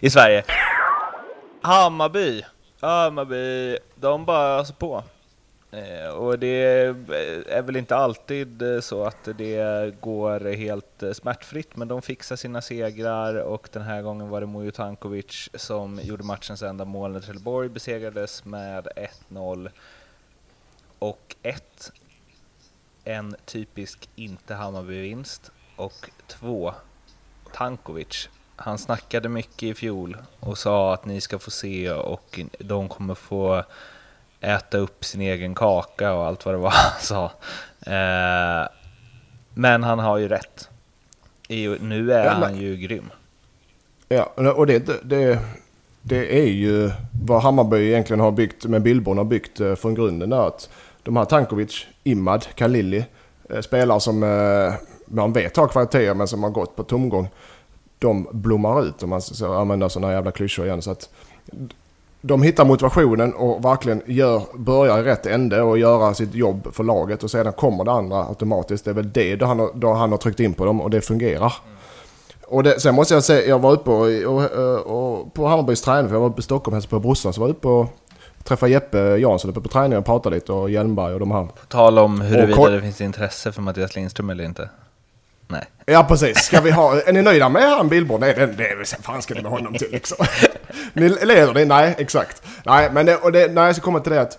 [0.00, 0.44] i- Sverige.
[1.62, 2.42] Hammarby,
[2.80, 5.02] Hammarby, de bara alltså på.
[5.72, 6.62] Eh, och det
[7.48, 12.36] är väl inte alltid eh, så att det går helt eh, smärtfritt, men de fixar
[12.36, 17.10] sina segrar och den här gången var det Mujo Tankovic som gjorde matchens enda mål
[17.12, 18.88] när Trelleborg besegrades med
[19.30, 19.70] 1-0
[20.98, 21.92] och ett,
[23.04, 26.74] en typisk inte Hammarby-vinst och två,
[27.54, 28.28] Tankovic.
[28.56, 33.14] Han snackade mycket i fjol och sa att ni ska få se och de kommer
[33.14, 33.64] få
[34.40, 37.24] äta upp sin egen kaka och allt vad det var han sa.
[37.92, 38.68] Eh,
[39.54, 40.68] men han har ju rätt.
[41.48, 43.10] I- Nu är Ja, han ju grym.
[44.08, 44.24] Ja,
[44.56, 45.38] och det, det,
[46.02, 46.90] det är ju
[47.24, 50.30] vad Hammarby egentligen har byggt, med Billborn har byggt eh, från grunden.
[50.30, 50.70] Där att
[51.02, 53.04] de här Tankovic, Imad, Kalili,
[53.50, 54.72] eh, spelare som eh,
[55.06, 57.28] man vet har kvaliteter men som har gått på tomgång.
[57.98, 60.82] De blommar ut om man ska använda sådana jävla klyschor igen.
[60.82, 61.08] Så att
[62.22, 66.84] de hittar motivationen och verkligen gör, börjar i rätt ände och göra sitt jobb för
[66.84, 68.84] laget och sedan kommer det andra automatiskt.
[68.84, 70.90] Det är väl det då han, har- då han har tryckt in på dem och
[70.90, 71.54] det fungerar.
[72.46, 76.08] Och det, sen måste jag säga, jag var uppe och, och, och, på Hammarbys träning,
[76.08, 77.86] för jag var uppe i Stockholm och på brorsan, så var jag uppe och
[78.44, 81.44] träffade Jeppe Jansson uppe på träningen och pratade lite och Hjelmberg och de här.
[81.44, 84.68] På tal om huruvida det finns intresse för Mattias Lindström eller inte.
[85.48, 85.64] Nej.
[85.86, 88.20] Ja precis, ska vi ha, är ni nöjda med han Billborn?
[88.20, 90.26] Nej, det, det, fan ska ni med honom till liksom?
[90.92, 91.64] ni leder det?
[91.64, 92.42] Nej, exakt.
[92.64, 94.38] Nej, men det, och det, nej, jag ska komma till det att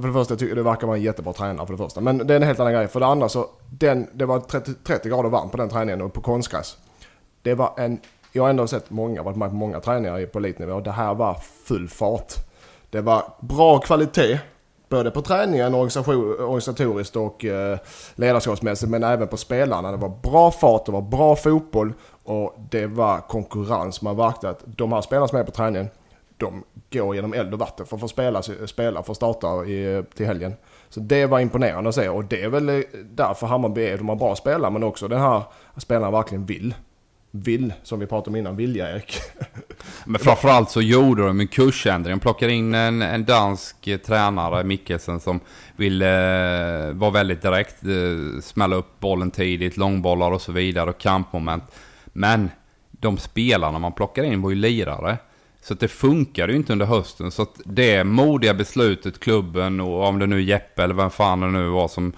[0.00, 2.00] för det första, jag tycker det verkar vara en jättebra tränare för det första.
[2.00, 2.88] Men det är en helt annan grej.
[2.88, 6.12] För det andra så, den, det var 30, 30 grader varmt på den träningen och
[6.12, 6.76] på konstgräs.
[7.42, 8.00] Det var en,
[8.32, 11.14] jag har ändå sett många, varit med på många träningar på elitnivå och det här
[11.14, 12.32] var full fart.
[12.90, 14.40] Det var bra kvalitet,
[14.88, 17.78] både på träningen organisatoriskt och eh,
[18.14, 19.90] ledarskapsmässigt, men även på spelarna.
[19.90, 21.92] Det var bra fart, det var bra fotboll
[22.24, 24.02] och det var konkurrens.
[24.02, 25.88] Man märkte att de här spelarna som är på träningen,
[26.36, 30.04] de går genom eld och vatten för att få spela, spela för att starta i,
[30.14, 30.54] till helgen.
[30.88, 34.08] Så det var imponerande att se och det är väl eh, därför Hammarby är de
[34.08, 35.42] har bra spelare men också den här
[35.76, 36.74] spelaren verkligen vill.
[37.30, 39.20] Vill, som vi pratade om innan, vilja Erik.
[40.04, 42.16] Men framförallt så gjorde de en kursändring.
[42.16, 45.40] De plockade in en, en dansk tränare, Mikkelsen, som
[45.76, 50.98] ville eh, vara väldigt direkt, eh, smälla upp bollen tidigt, långbollar och så vidare och
[50.98, 51.64] kampmoment.
[52.12, 52.50] Men
[52.90, 55.18] de spelarna man plockade in var ju lirare.
[55.62, 57.30] Så det funkade ju inte under hösten.
[57.30, 61.40] Så att det modiga beslutet klubben och om det nu är Jeppe eller vem fan
[61.40, 62.12] det nu var som eh,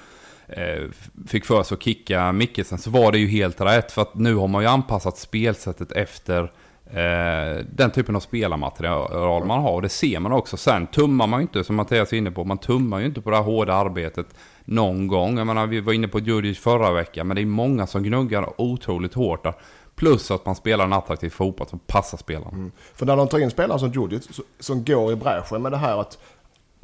[0.56, 0.84] Eh,
[1.26, 3.92] fick för sig att kicka Mickelsen så var det ju helt rätt.
[3.92, 6.42] För att nu har man ju anpassat spelsättet efter
[6.86, 9.72] eh, den typen av spelarmaterial man har.
[9.72, 10.56] Och det ser man också.
[10.56, 13.30] Sen tummar man ju inte, som Mattias är inne på, man tummar ju inte på
[13.30, 14.26] det här hårda arbetet
[14.64, 15.38] någon gång.
[15.38, 18.60] Jag menar, vi var inne på Djurdjic förra veckan, men det är många som gnuggar
[18.60, 19.54] otroligt hårt där.
[19.94, 22.50] Plus att man spelar en attraktiv fotboll som passar spelarna.
[22.50, 22.72] Mm.
[22.94, 26.00] För när de tar in spelare som Djurdjic, som går i bräschen med det här
[26.00, 26.18] att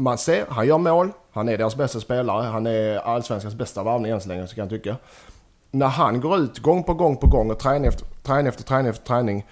[0.01, 4.13] man ser, han gör mål, han är deras bästa spelare, han är allsvenskans bästa värvning
[4.13, 4.97] än så länge så kan jag tycka.
[5.71, 8.91] När han går ut gång på gång på gång och träning efter träning efter träning
[8.91, 9.47] efter träning.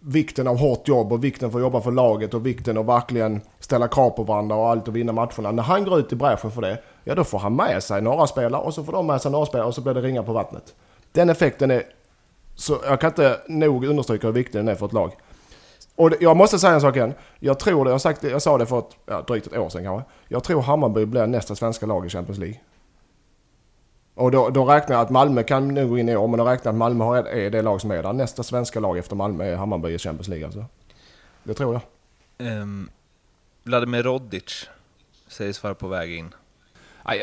[0.00, 3.40] Vikten av hårt jobb och vikten för att jobba för laget och vikten av verkligen
[3.60, 5.52] ställa krav på varandra och allt och vinna matcherna.
[5.52, 8.26] När han går ut i bräschen för det, ja då får han med sig några
[8.26, 10.32] spelare och så får de med sig några spelare och så blir det ringa på
[10.32, 10.74] vattnet.
[11.12, 11.82] Den effekten är
[12.54, 15.12] så jag kan inte nog understryka hur viktig den är för ett lag.
[15.96, 17.14] Och jag måste säga en sak igen.
[17.38, 19.84] Jag tror det, jag, sagt jag sa det för ett, ja, drygt ett år sedan
[19.84, 20.10] kanske.
[20.28, 22.60] Jag tror Hammarby blir nästa svenska lag i Champions League.
[24.14, 26.44] Och då, då räknar jag att Malmö kan nu gå in i år, men då
[26.44, 28.12] räknar jag att Malmö är det lag som är där.
[28.12, 30.64] Nästa svenska lag efter Malmö är Hammarby i Champions League alltså.
[31.42, 31.80] Det tror
[32.38, 32.62] jag.
[32.62, 32.90] Um,
[33.62, 34.68] Vladimir Rodic
[35.28, 36.34] sägs vara på väg in.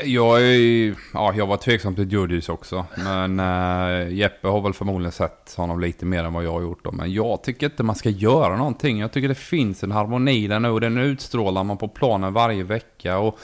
[0.03, 2.85] Jag, är, ja, jag var tveksam till Djurdjic också.
[2.97, 6.83] Men äh, Jeppe har väl förmodligen sett honom lite mer än vad jag har gjort.
[6.83, 6.91] Då.
[6.91, 8.99] Men jag tycker inte man ska göra någonting.
[8.99, 10.69] Jag tycker det finns en harmoni där nu.
[10.69, 13.17] Och den utstrålar man på planen varje vecka.
[13.17, 13.39] Och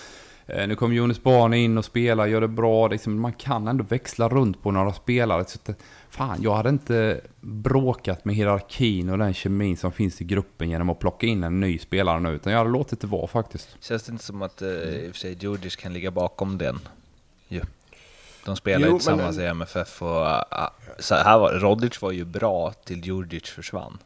[0.48, 2.88] nu kommer Jonas Barn in och spelar, gör det bra.
[2.88, 5.46] Liksom, man kan ändå växla runt på några spelare.
[5.46, 5.78] Så att,
[6.10, 10.90] fan, jag hade inte bråkat med hierarkin och den kemin som finns i gruppen genom
[10.90, 13.78] att plocka in en ny spelare nu, utan jag hade låtit det vara faktiskt.
[13.80, 16.80] Känns det inte som att uh, i och för sig Djurdjic kan ligga bakom den?
[17.48, 17.62] Jo.
[18.46, 22.72] De spelar ju tillsammans i MFF och uh, så här var, Rodic var ju bra
[22.72, 23.98] till Djurdjic försvann.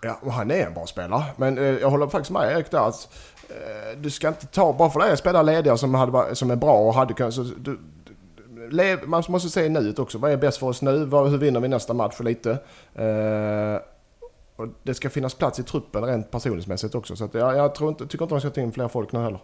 [0.00, 1.24] Ja, och han är en bra spelare.
[1.36, 4.72] Men eh, jag håller faktiskt med Erik där att eh, Eh, du ska inte ta,
[4.72, 7.34] bara för det är spelare lediga som, hade, som är bra och hade kunnat,
[8.70, 10.18] lev, man måste se nuet också.
[10.18, 11.04] Vad är bäst för oss nu?
[11.04, 12.50] Vad, hur vinner vi nästa match lite?
[12.94, 13.80] Eh,
[14.56, 17.16] och det ska finnas plats i truppen rent personlighetsmässigt också.
[17.16, 19.20] Så att jag, jag tror inte, tycker inte man ska ta in fler folk nu
[19.20, 19.40] heller.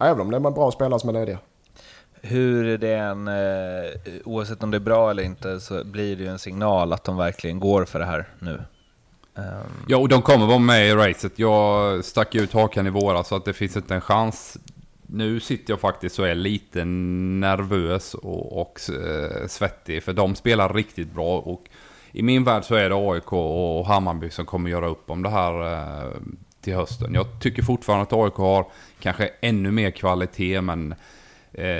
[0.00, 1.38] Även om det är bra spelare som är lediga.
[2.20, 6.22] Hur är det en, eh, oavsett om det är bra eller inte, så blir det
[6.22, 8.62] ju en signal att de verkligen går för det här nu.
[9.34, 9.44] Um...
[9.88, 11.38] Ja, och de kommer vara med i racet.
[11.38, 14.58] Jag stack ut hakan i våras så att det finns inte en chans
[15.06, 20.02] nu sitter jag faktiskt och är lite nervös och, och eh, svettig.
[20.02, 21.38] För de spelar riktigt bra.
[21.38, 21.64] Och
[22.12, 25.30] i min värld så är det AIK och Hammarby som kommer göra upp om det
[25.30, 26.10] här eh,
[26.60, 27.14] till hösten.
[27.14, 28.66] Jag tycker fortfarande att AIK har
[29.00, 30.60] kanske ännu mer kvalitet.
[30.60, 30.94] Men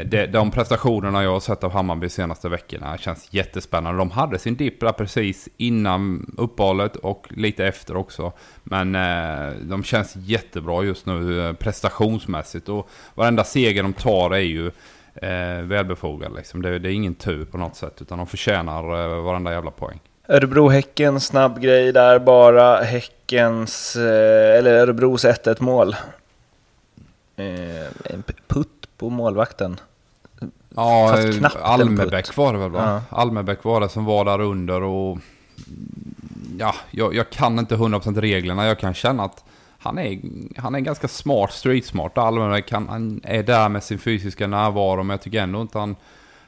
[0.05, 3.99] de, de prestationerna jag har sett av Hammarby senaste veckorna känns jättespännande.
[3.99, 8.33] De hade sin dipp där precis innan uppehållet och lite efter också.
[8.63, 12.69] Men eh, de känns jättebra just nu eh, prestationsmässigt.
[12.69, 14.67] Och varenda seger de tar är ju
[15.15, 16.35] eh, välbefogad.
[16.37, 16.63] Liksom.
[16.63, 20.01] Det, det, är ingen tur på något sätt, utan de förtjänar eh, varenda jävla poäng.
[20.29, 22.83] Örebro-Häcken, snabb grej där bara.
[22.83, 25.97] Häckens, eh, eller Örebros 1-1 mål.
[27.37, 29.81] Eh, en putt på målvakten.
[30.77, 31.19] Ja,
[31.63, 33.03] Almebäck var det väl va?
[33.11, 33.19] Ja.
[33.19, 35.19] Almebäck var det som var där under och...
[36.59, 38.67] Ja, jag, jag kan inte 100% reglerna.
[38.67, 39.45] Jag kan känna att
[39.79, 40.21] han är,
[40.57, 42.19] han är ganska smart, street smart.
[42.19, 45.97] Almebäck, han, han är där med sin fysiska närvaro, men jag tycker ändå inte han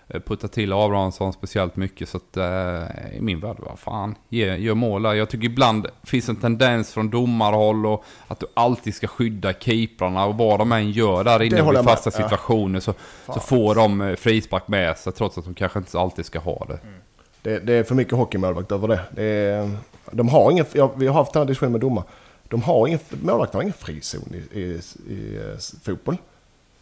[0.08, 2.08] putta till Abrahamsson speciellt mycket.
[2.08, 5.14] Så att eh, i min värld, vad fan, ge, gör mål där.
[5.14, 10.24] Jag tycker ibland finns en tendens från domarhåll och att du alltid ska skydda keeprarna
[10.24, 12.94] och vad de än gör där inne i fasta situationer så,
[13.26, 16.66] så får de eh, frispark med sig trots att de kanske inte alltid ska ha
[16.68, 16.78] det.
[16.82, 16.94] Mm.
[17.42, 19.00] Det, det, är för mycket hockeymålvakt över det.
[19.10, 19.70] det är,
[20.10, 22.04] de har ingen, ja, vi har haft den här diskussionen med domar.
[22.48, 26.16] De har ingen, målvakterna har ingen frizon i, i, i, i fotboll.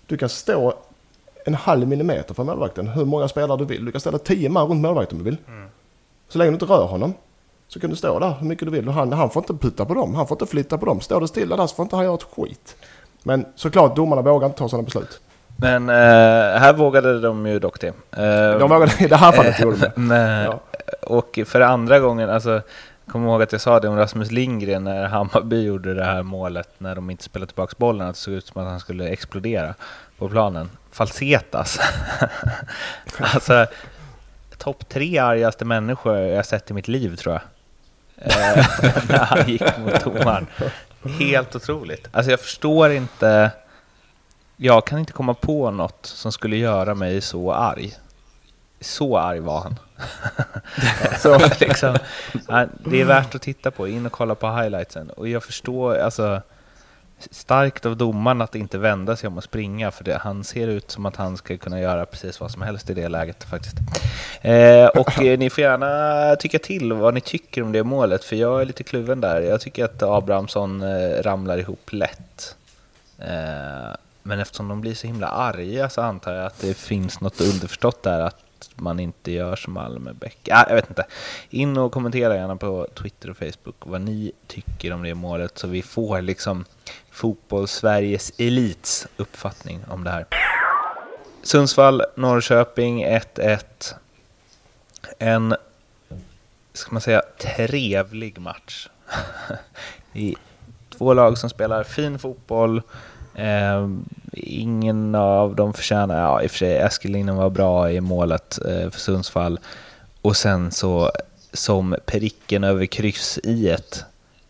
[0.06, 0.74] Du kan stå
[1.44, 2.88] en halv millimeter från målvakten.
[2.88, 3.84] Hur många spelare du vill.
[3.84, 5.38] Du kan ställa tio man runt målvakten om du vill.
[5.48, 5.68] Mm.
[6.28, 7.14] Så länge du inte rör honom.
[7.68, 8.88] Så kan du stå där hur mycket du vill.
[8.88, 10.14] Och han, han får inte putta på dem.
[10.14, 11.00] Han får inte flytta på dem.
[11.00, 12.76] Står du stilla där så får inte han göra ett skit.
[13.22, 15.20] Men såklart, domarna vågar inte ta sådana beslut.
[15.56, 15.94] Men eh,
[16.60, 17.86] här vågade de ju dock det.
[17.86, 20.44] Eh, de vågade i det här fallet gjorde de det.
[20.44, 20.60] Ja.
[21.02, 22.60] Och för andra gången, alltså
[23.08, 26.68] kommer ihåg att jag sa det om Rasmus Lindgren när Hammarby gjorde det här målet
[26.78, 29.74] när de inte spelade tillbaka bollen, att det såg ut som att han skulle explodera
[30.18, 30.70] på planen.
[30.90, 31.80] Falsetas.
[33.18, 33.66] alltså,
[34.58, 37.42] topp tre argaste människor jag sett i mitt liv tror jag.
[38.16, 38.66] Eh,
[39.08, 40.46] när han gick mot domaren.
[41.18, 42.08] Helt otroligt.
[42.12, 43.50] Alltså jag förstår inte.
[44.56, 47.94] Jag kan inte komma på något som skulle göra mig så arg.
[48.80, 49.78] Så arg var han.
[51.18, 51.96] så liksom,
[52.78, 53.88] det är värt att titta på.
[53.88, 55.10] In och kolla på highlightsen.
[55.10, 56.42] Och jag förstår, alltså
[57.30, 60.90] starkt av domaren att inte vända sig om och springa, för det, han ser ut
[60.90, 63.76] som att han ska kunna göra precis vad som helst i det läget faktiskt.
[64.40, 68.36] Eh, och eh, ni får gärna tycka till vad ni tycker om det målet, för
[68.36, 69.40] jag är lite kluven där.
[69.40, 72.56] Jag tycker att Abrahamsson eh, ramlar ihop lätt.
[73.18, 77.40] Eh, men eftersom de blir så himla arga så antar jag att det finns något
[77.40, 80.48] underförstått där, att man inte gör som Almebäck.
[80.50, 81.06] Ah, jag vet inte.
[81.50, 85.66] In och kommentera gärna på Twitter och Facebook vad ni tycker om det målet så
[85.66, 86.64] vi får liksom
[87.10, 90.26] fotbolls-Sveriges elits uppfattning om det här.
[91.42, 93.94] Sundsvall, Norrköping 1-1.
[95.18, 95.54] En,
[96.72, 98.88] ska man säga, trevlig match.
[100.12, 100.36] I
[100.98, 102.82] två lag som spelar fin fotboll.
[103.34, 103.88] Eh,
[104.32, 108.90] ingen av dem förtjänar, ja i och för sig Eskilinen var bra i målet eh,
[108.90, 109.58] för Sundsvall.
[110.22, 111.10] Och sen så
[111.52, 114.04] som pericken över kryss i ett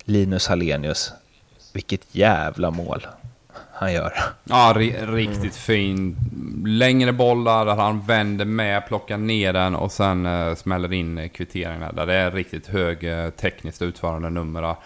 [0.04, 1.12] Linus Hallenius
[1.74, 3.06] vilket jävla mål
[3.72, 4.12] han gör.
[4.44, 4.74] Ja,
[5.06, 6.16] riktigt fin.
[6.66, 11.92] Längre bollar där han vänder med, plockar ner den och sen uh, smäller in kvitteringarna.
[11.92, 14.76] Där det är riktigt hög uh, tekniskt utförande nummer.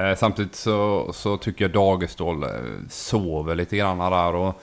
[0.00, 2.50] Uh, samtidigt så, så tycker jag Dagestål uh,
[2.88, 4.34] sover lite grann där.
[4.34, 4.62] Och,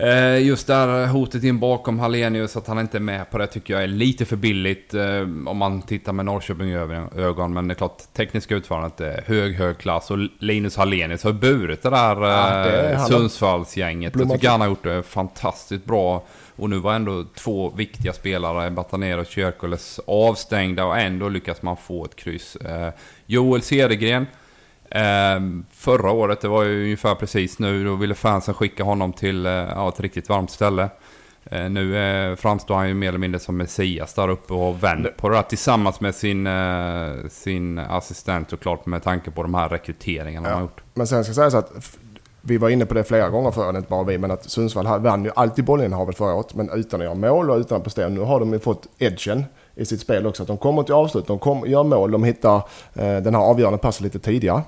[0.00, 3.74] Eh, just där hotet in bakom Hallenius, att han inte är med på det tycker
[3.74, 6.72] jag är lite för billigt eh, om man tittar med Norrköping
[7.16, 7.52] ögon.
[7.52, 10.10] Men det är klart, tekniska utförandet är hög, hög klass.
[10.10, 14.16] Och Linus Hallenius har burit det där ja, det eh, Sundsvallsgänget.
[14.16, 16.24] Jag tycker han har gjort det fantastiskt bra.
[16.56, 21.76] Och nu var ändå två viktiga spelare, Bataner och Kyrkoles, avstängda och ändå lyckas man
[21.76, 22.56] få ett kryss.
[23.26, 24.26] Joel Cedergren
[24.90, 25.40] Eh,
[25.72, 29.52] förra året, det var ju ungefär precis nu, då ville fansen skicka honom till eh,
[29.52, 30.88] ja, ett riktigt varmt ställe.
[31.44, 34.72] Eh, nu eh, framstår han ju mer eller mindre som Messias där uppe och har
[34.72, 39.54] vänt på det där tillsammans med sin, eh, sin assistent såklart med tanke på de
[39.54, 40.54] här rekryteringarna ja.
[40.54, 40.82] han har gjort.
[40.94, 41.98] Men sen ska jag säga så att
[42.46, 45.24] vi var inne på det flera gånger förr, inte bara vi, men att Sundsvall vann
[45.24, 48.08] ju alltid bollinnehavet förra året, men utan att göra mål och utan att prestera.
[48.08, 51.26] Nu har de ju fått edgen i sitt spel också, att de kommer till avslut,
[51.26, 52.56] de kommer, gör mål, de hittar
[52.94, 54.62] eh, den här avgörande passen lite tidigare.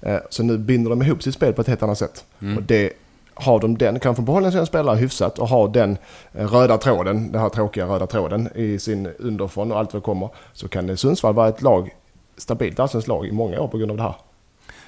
[0.00, 2.24] Eh, så nu binder de ihop sitt spel på ett helt annat sätt.
[2.40, 2.56] Mm.
[2.56, 2.92] Och det
[3.34, 5.96] har de den, kan få behålla sina spelare hyfsat och ha den
[6.32, 10.28] eh, röda tråden, den här tråkiga röda tråden i sin underifrån och allt vad kommer.
[10.52, 11.94] Så kan Sundsvall vara ett lag,
[12.36, 14.14] stabilt allsvenskt lag i många år på grund av det här.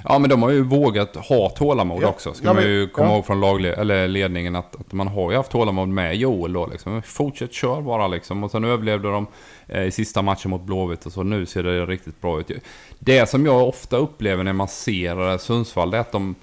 [0.09, 2.09] Ja, men de har ju vågat ha tålamod ja.
[2.09, 2.35] också.
[2.35, 3.15] Ska ja, man ju komma ja.
[3.15, 6.67] ihåg från lagle eller ledningen att, att, man har ju haft tålamod med Joel då
[6.67, 7.03] liksom.
[7.03, 8.45] Fortsätt kör bara liksom.
[8.45, 9.27] Och sen överlevde de
[9.67, 11.23] eh, i sista matchen mot Blåvitt och så.
[11.23, 12.51] Nu ser det riktigt bra ut.
[12.99, 16.35] Det som jag ofta upplever när man ser Sundsvall, det är att de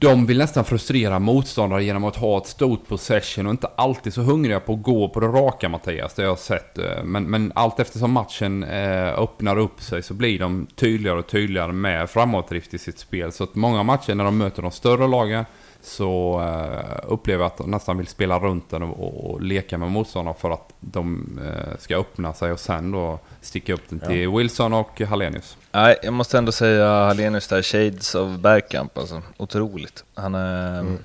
[0.00, 4.22] de vill nästan frustrera motståndare genom att ha ett stort possession och inte alltid så
[4.22, 6.78] hungriga på att gå på det raka Mattias, det har jag sett.
[6.78, 11.26] Eh, men, men allt eftersom matchen eh, öppnar upp sig så blir de tydligare och
[11.26, 13.32] tydligare med framåtdrift i sitt spel.
[13.32, 15.44] Så att många matcher när de möter de större lagen
[15.82, 19.90] så uh, upplever jag att de nästan vill spela runt den och, och leka med
[19.90, 24.20] motståndarna för att de uh, ska öppna sig och sen då sticka upp den till
[24.20, 24.36] ja.
[24.36, 25.56] Wilson och Hallenius.
[25.72, 29.22] Nej, jag måste ändå säga Hallenius där, Shades of Bergkamp alltså.
[29.36, 30.04] Otroligt.
[30.14, 30.80] Han är...
[30.80, 30.98] Mm.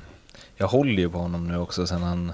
[0.57, 2.31] Jag håller ju på honom nu också sen han,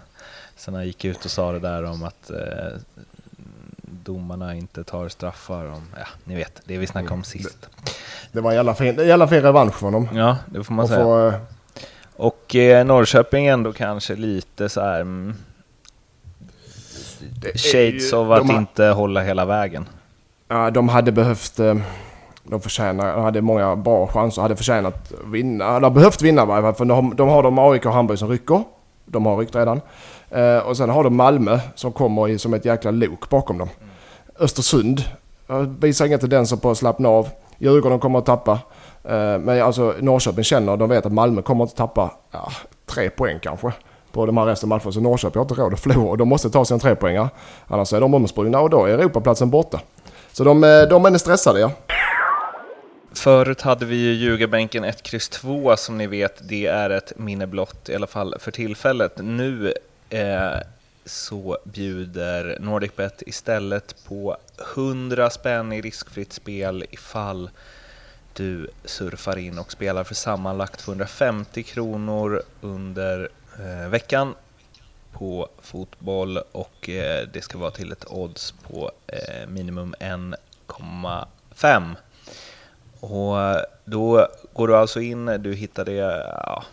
[0.56, 2.80] sen han gick ut och sa det där om att eh,
[3.80, 5.66] domarna inte tar straffar.
[5.66, 7.24] Om, ja, ni vet, det vi snackade om mm.
[7.24, 7.58] sist.
[7.60, 7.90] Det,
[8.32, 10.08] det var i alla fall fin revansch för honom.
[10.12, 11.02] Ja, det får man och säga.
[11.02, 11.32] Få,
[12.18, 15.00] och eh, Norrköping ändå kanske lite så här...
[15.00, 15.34] Mm,
[17.54, 19.88] shades ju, av att inte hålla hela vägen.
[20.48, 21.60] Ja, de hade behövt...
[21.60, 21.74] Eh,
[22.44, 25.74] de förtjänar, de hade många bra chanser, hade förtjänat vinna.
[25.74, 28.28] De har behövt vinna varje fall, för de, de har de AIK och Hamburg som
[28.28, 28.62] rycker.
[29.04, 29.80] De har ryckt redan.
[30.30, 33.68] Eh, och sen har de Malmö som kommer i, som ett jäkla lok bakom dem.
[33.80, 33.90] Mm.
[34.38, 35.04] Östersund
[35.78, 37.28] visar inga tendenser på att slappna av.
[37.58, 38.58] Djurgården kommer att tappa.
[39.08, 42.52] Eh, men alltså Norrköping känner, de vet att Malmö kommer att tappa ja,
[42.86, 43.72] tre poäng kanske
[44.12, 44.92] på de här resten av matcherna.
[44.92, 47.28] Så Norrköping har inte råd att förlora och de måste ta sina tre poängar.
[47.66, 49.80] Annars är de omsprungna och då är Europaplatsen borta.
[50.32, 51.70] Så de, eh, de är stressade ja.
[53.12, 57.46] Förut hade vi ju ljugarbänken 1, X 2 som ni vet, det är ett minne
[57.46, 59.12] blott i alla fall för tillfället.
[59.16, 59.72] Nu
[60.10, 60.60] eh,
[61.04, 64.36] så bjuder NordicBet istället på
[64.74, 67.50] 100 spänn i riskfritt spel ifall
[68.38, 73.28] du surfar in och spelar för sammanlagt 250 kronor under
[73.58, 74.34] eh, veckan
[75.12, 81.94] på fotboll och eh, det ska vara till ett odds på eh, minimum 1,5.
[83.00, 83.36] Och
[83.84, 85.92] då går du alltså in, du hittar det,
[86.46, 86.64] ja,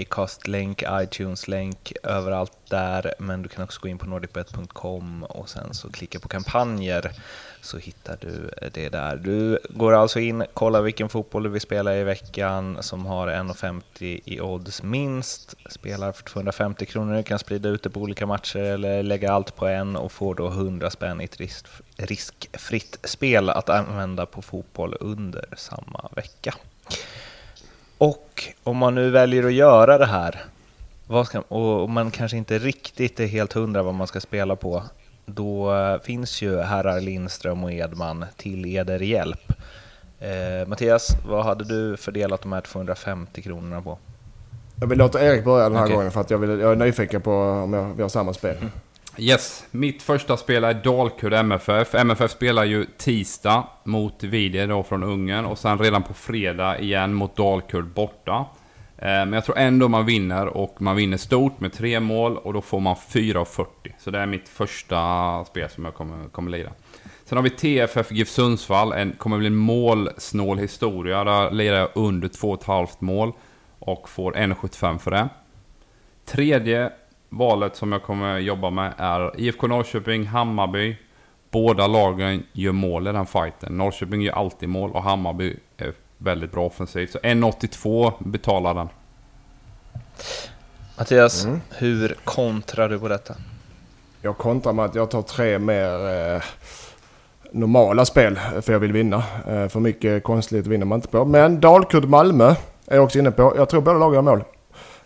[0.00, 3.14] Acast-länk, iTunes-länk, överallt där.
[3.18, 7.12] Men du kan också gå in på nordicbet.com och sen så klicka på kampanjer
[7.60, 9.16] så hittar du det där.
[9.16, 14.20] Du går alltså in, kollar vilken fotboll du vill spela i veckan som har 1,50
[14.24, 15.54] i odds minst.
[15.70, 19.56] Spelar för 250 kronor, du kan sprida ut det på olika matcher eller lägga allt
[19.56, 21.66] på en och får då 100 spänn i ett risk,
[21.96, 26.54] riskfritt spel att använda på fotboll under samma vecka.
[28.02, 30.42] Och om man nu väljer att göra det här,
[31.24, 34.82] ska, och man kanske inte riktigt är helt hundra vad man ska spela på,
[35.26, 35.74] då
[36.04, 39.52] finns ju herrar Lindström och Edman till eder hjälp.
[40.20, 43.98] Eh, Mattias, vad hade du fördelat de här 250 kronorna på?
[44.80, 45.96] Jag vill låta Erik börja den här okay.
[45.96, 48.56] gången för att jag, vill, jag är nyfiken på om jag, vi har samma spel.
[48.56, 48.70] Mm.
[49.18, 51.94] Yes, mitt första spel är Dalkurd MFF.
[51.94, 57.14] MFF spelar ju tisdag mot Vidje då från Ungern och sen redan på fredag igen
[57.14, 58.46] mot Dalkurd borta.
[58.98, 62.52] Eh, men jag tror ändå man vinner och man vinner stort med tre mål och
[62.52, 63.66] då får man 4,40.
[63.98, 66.70] Så det är mitt första spel som jag kommer, kommer lira.
[67.24, 71.24] Sen har vi TFF GIF Sundsvall, det kommer bli en målsnål historia.
[71.24, 73.32] Där lirar jag under 2,5 mål
[73.78, 75.28] och får 1,75 för det.
[76.26, 76.92] Tredje
[77.32, 80.96] valet som jag kommer jobba med är IFK Norrköping, Hammarby.
[81.50, 83.78] Båda lagen gör mål i den fighten.
[83.78, 87.10] Norrköping gör alltid mål och Hammarby är väldigt bra offensivt.
[87.10, 88.88] Så 1,82 betalar den.
[90.98, 91.60] Mattias, mm.
[91.70, 93.34] hur kontrar du på detta?
[94.22, 96.42] Jag kontrar med att jag tar tre mer eh,
[97.50, 99.22] normala spel för jag vill vinna.
[99.48, 101.24] Eh, för mycket konstigt vinner man inte på.
[101.24, 102.54] Men Dalkurd Malmö
[102.86, 103.54] är jag också inne på.
[103.56, 104.44] Jag tror båda lagen gör mål.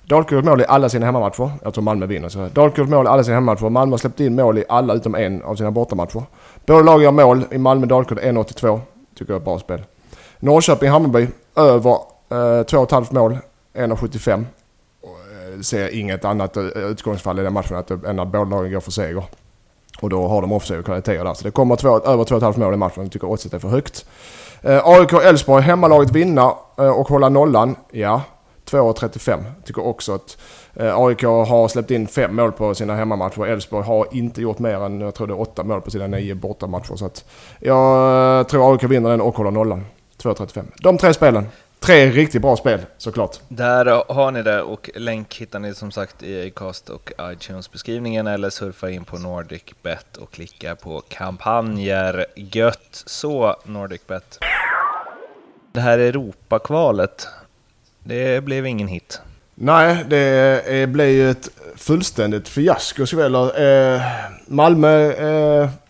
[0.09, 1.51] Dalkurd mål i alla sina hemmamatcher.
[1.63, 2.29] Jag tror Malmö vinner.
[2.29, 3.69] Så Dalkurd mål i alla sina hemmamatcher.
[3.69, 6.23] Malmö har släppt in mål i alla utom en av sina bortamatcher.
[6.67, 7.45] Båda lagen gör mål.
[7.51, 8.81] I Malmö Dalkurd 1,82.
[9.19, 9.83] Tycker jag är ett bra spel.
[10.39, 11.91] Norrköping Hammarby över
[12.31, 13.39] eh, 2,5 mål.
[13.75, 14.33] 1,75.
[14.33, 18.81] Eh, ser inget annat eh, utgångsfall i den matchen eh, än att båda lagen går
[18.81, 19.25] för seger.
[20.01, 21.35] Och då har de offside kvaliteter där.
[21.35, 23.03] Så det kommer två, över 2,5 mål i matchen.
[23.03, 24.07] Jag tycker oddset är för högt.
[24.63, 27.77] Eh, AIK Elfsborg, hemmalaget vinna eh, och hålla nollan.
[27.91, 28.23] Ja,
[28.71, 29.45] 2.35.
[29.65, 30.39] Tycker också att
[30.75, 33.47] eh, AIK har släppt in fem mål på sina hemmamatcher.
[33.47, 36.35] Elfsborg har inte gjort mer än, jag tror det är åtta mål på sina nio
[36.35, 36.97] bortamatcher.
[36.97, 37.25] Så att
[37.61, 39.87] jag eh, tror AIK vinner den och håller nollan.
[40.19, 40.65] 2.35.
[40.79, 41.47] De tre spelen.
[41.79, 43.41] Tre riktigt bra spel såklart.
[43.49, 48.27] Där har ni det och länk hittar ni som sagt i Acast och iTunes beskrivningen
[48.27, 52.27] eller surfa in på NordicBet och klicka på kampanjer.
[52.37, 54.39] Gött så NordicBet.
[55.73, 57.29] Det här Europakvalet
[58.07, 59.21] det blev ingen hit.
[59.55, 64.03] Nej, det blev ju ett fullständigt fiasko eh,
[64.47, 65.11] Malmö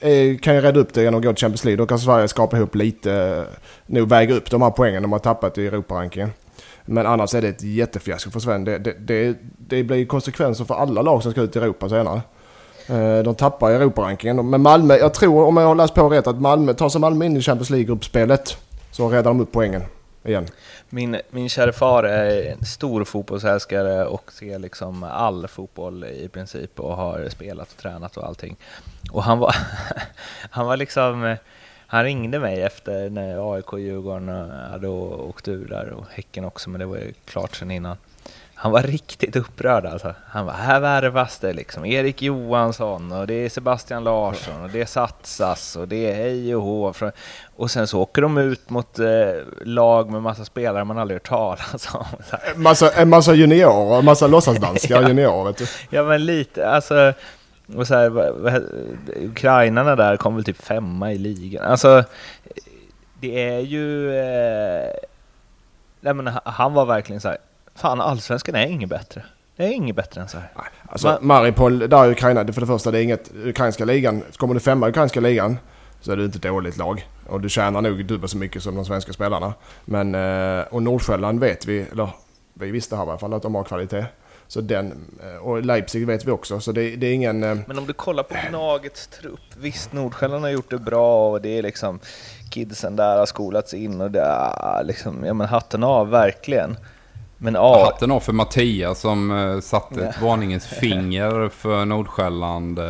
[0.00, 1.76] eh, kan ju rädda upp det genom att gå till Champions League.
[1.76, 3.42] Då kan Sverige skapa ihop lite, eh,
[3.86, 6.30] nog väga upp de här poängen de har tappat i Europarankingen.
[6.84, 8.64] Men annars är det ett jättefiasko för Sven.
[8.64, 12.20] Det, det, det, det blir konsekvenser för alla lag som ska ut i Europa senare.
[12.88, 14.50] Eh, de tappar i Europarankingen.
[14.50, 17.24] Men Malmö, jag tror om jag har läst på rätt att Malmö, tar sig Malmö
[17.24, 18.56] in i Champions League-gruppspelet
[18.90, 19.82] så räddar de upp poängen
[20.26, 20.46] igen.
[20.88, 26.80] Min, min kära far är en stor fotbollsälskare och ser liksom all fotboll i princip
[26.80, 28.56] och har spelat och tränat och allting.
[29.12, 29.56] Och han var,
[30.50, 31.36] han var liksom,
[31.86, 36.44] han ringde mig efter när AIK och Djurgården eh, hade åkt ur där och Häcken
[36.44, 37.96] också, men det var ju klart sedan innan.
[38.58, 40.14] Han var riktigt upprörd alltså.
[40.26, 41.84] Han var här värvas det liksom.
[41.84, 46.62] Erik Johansson och det är Sebastian Larsson och det satsas och det är hej och
[46.62, 46.92] hå.
[47.56, 49.06] Och sen så åker de ut mot eh,
[49.60, 52.04] lag med massa spelare man aldrig hört talas om.
[52.62, 55.08] Massa, en massa juniorer, en massa låtsasdanska ja.
[55.08, 55.66] juniorer vet du.
[55.90, 57.12] Ja men lite, alltså.
[57.76, 58.62] Och så här,
[59.16, 61.64] ukrainarna där kom väl typ femma i ligan.
[61.64, 62.04] Alltså,
[63.20, 64.16] det är ju...
[64.16, 64.90] Eh,
[66.00, 67.38] nej men han var verkligen så här,
[67.74, 69.22] Fan, allsvenskan är inget bättre.
[69.56, 70.50] Det är inget bättre än så här.
[70.88, 74.22] Alltså, Man, Maripol, där i Ukraina, för det första, det är inget ukrainska ligan.
[74.36, 75.58] Kommer du femma i ukrainska ligan
[76.06, 77.08] så är du inte ett dåligt lag.
[77.26, 79.54] Och du tjänar nog dubbelt så mycket som de svenska spelarna.
[79.84, 82.08] Men, eh, och Nordsjälland vet vi, eller
[82.54, 84.04] vi visste här i alla fall att de har kvalitet.
[84.48, 84.92] Så den,
[85.22, 87.42] eh, och Leipzig vet vi också, så det, det är ingen...
[87.42, 91.40] Eh, men om du kollar på Gnagets trupp, visst Nordsjälland har gjort det bra och
[91.40, 92.00] det är liksom
[92.50, 96.76] kidsen där har skolats in och det är liksom, ja men hatten av verkligen.
[97.38, 102.80] Men A, Hatten av för Mattias som satte ett varningens finger för Nordsjälland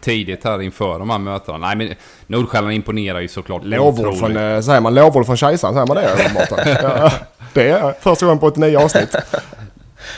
[0.00, 1.58] tidigt här inför de här mötena.
[1.58, 1.94] Nej men
[2.26, 6.30] Nordsjälland imponerar ju såklart Lovord från, eh, säger man lovord från kejsaren, säger man det
[6.34, 6.76] Mårten?
[6.82, 7.12] ja,
[7.52, 9.16] Det är första gången på 89 avsnitt.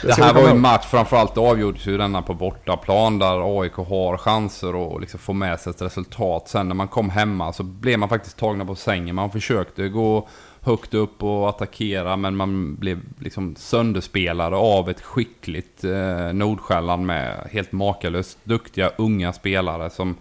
[0.01, 3.73] Det ska här var ju en match, framförallt avgjordes ju denna på bortaplan där AIK
[3.73, 6.47] har chanser att liksom få med sig ett resultat.
[6.47, 9.15] Sen när man kom hemma så blev man faktiskt tagna på sängen.
[9.15, 10.27] Man försökte gå
[10.63, 17.47] högt upp och attackera men man blev liksom sönderspelade av ett skickligt eh, Nordsjälland med
[17.51, 20.17] helt makalöst duktiga unga spelare som,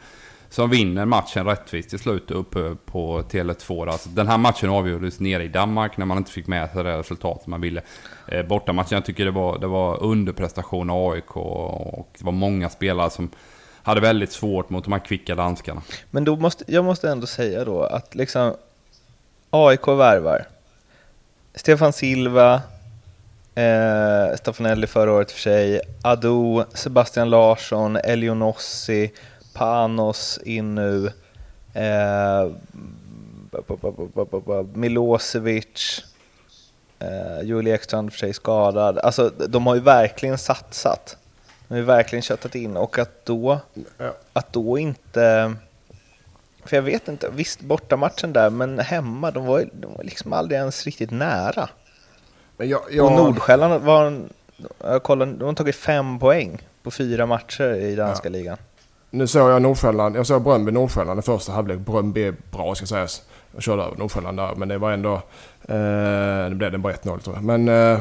[0.48, 3.90] som vinner matchen rättvist till slut uppe på Tele2.
[3.90, 6.98] Alltså, den här matchen avgjordes nere i Danmark när man inte fick med sig det
[6.98, 7.82] resultat man ville.
[8.28, 12.68] Eh, bortamatchen, jag tycker det var, det var underprestation av AIK och det var många
[12.68, 13.30] spelare som
[13.82, 15.82] hade väldigt svårt mot de här kvicka danskarna.
[16.10, 18.54] men då måste, jag måste ändå säga då att liksom
[19.54, 20.46] AIK värvar
[21.54, 22.62] Stefan Silva,
[23.54, 29.12] eh, Staffanelli förra året för sig, Ado, Sebastian Larsson, Elionossi,
[29.54, 31.12] Panos in nu,
[31.74, 32.50] eh,
[34.72, 36.04] Milosevic,
[36.98, 38.98] eh, Joel Ekstrand för sig skadad.
[38.98, 41.16] Alltså de har ju verkligen satsat.
[41.68, 43.58] De har ju verkligen köttat in och att då,
[44.32, 45.54] att då inte...
[46.64, 50.58] För jag vet inte, visst bortamatchen där, men hemma, de var, de var liksom aldrig
[50.58, 51.68] ens riktigt nära.
[52.56, 54.22] Men jag, Och jag, Nordsjälland var,
[54.84, 58.56] jag kollade, de har tagit fem poäng på fyra matcher i danska ligan.
[59.10, 61.78] Nu såg jag Nordsjälland, jag såg Bröndby Nordsjälland i första halvlek.
[61.78, 63.22] Bröndby är bra ska sägas.
[63.54, 65.14] Jag körde över Nordsjälland där men det var ändå...
[65.68, 67.44] Eh, det blev det bara 1-0 tror jag.
[67.44, 68.00] Men eh,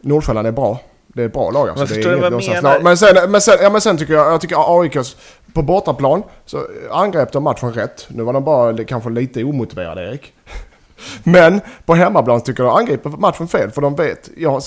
[0.00, 0.78] Nordsjälland är bra.
[1.14, 1.94] Det är ett bra lag alltså.
[1.94, 2.80] Men det är inget menar?
[2.80, 5.16] Men sen, men, sen, ja, men sen tycker jag, jag tycker AIKs
[5.52, 8.06] på bortaplan så angrep de matchen rätt.
[8.08, 10.32] Nu var de bara kanske lite omotiverade Erik.
[11.24, 14.60] Men på hemmaplan tycker jag de angriper matchen fel för de vet, ja,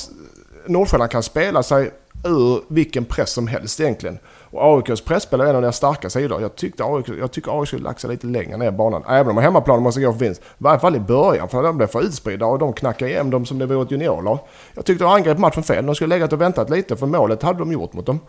[0.67, 1.91] Nordsjälland kan spela sig
[2.25, 4.19] ur vilken press som helst egentligen.
[4.53, 6.41] Och AIKs presspel är en av deras starka sidor.
[6.41, 9.03] Jag, tyckte AIK, jag tycker AIK skulle laxa lite längre ner i banan.
[9.07, 10.41] Även om hemmaplanen måste gå för vinst.
[10.41, 13.45] I varje fall i början för de blev för utspridda och de knackade igen dem
[13.45, 14.39] som det vore ett juniorlag.
[14.73, 15.85] Jag tyckte de angrep matchen fel.
[15.85, 18.19] De skulle legat och väntat lite för målet hade de gjort mot dem.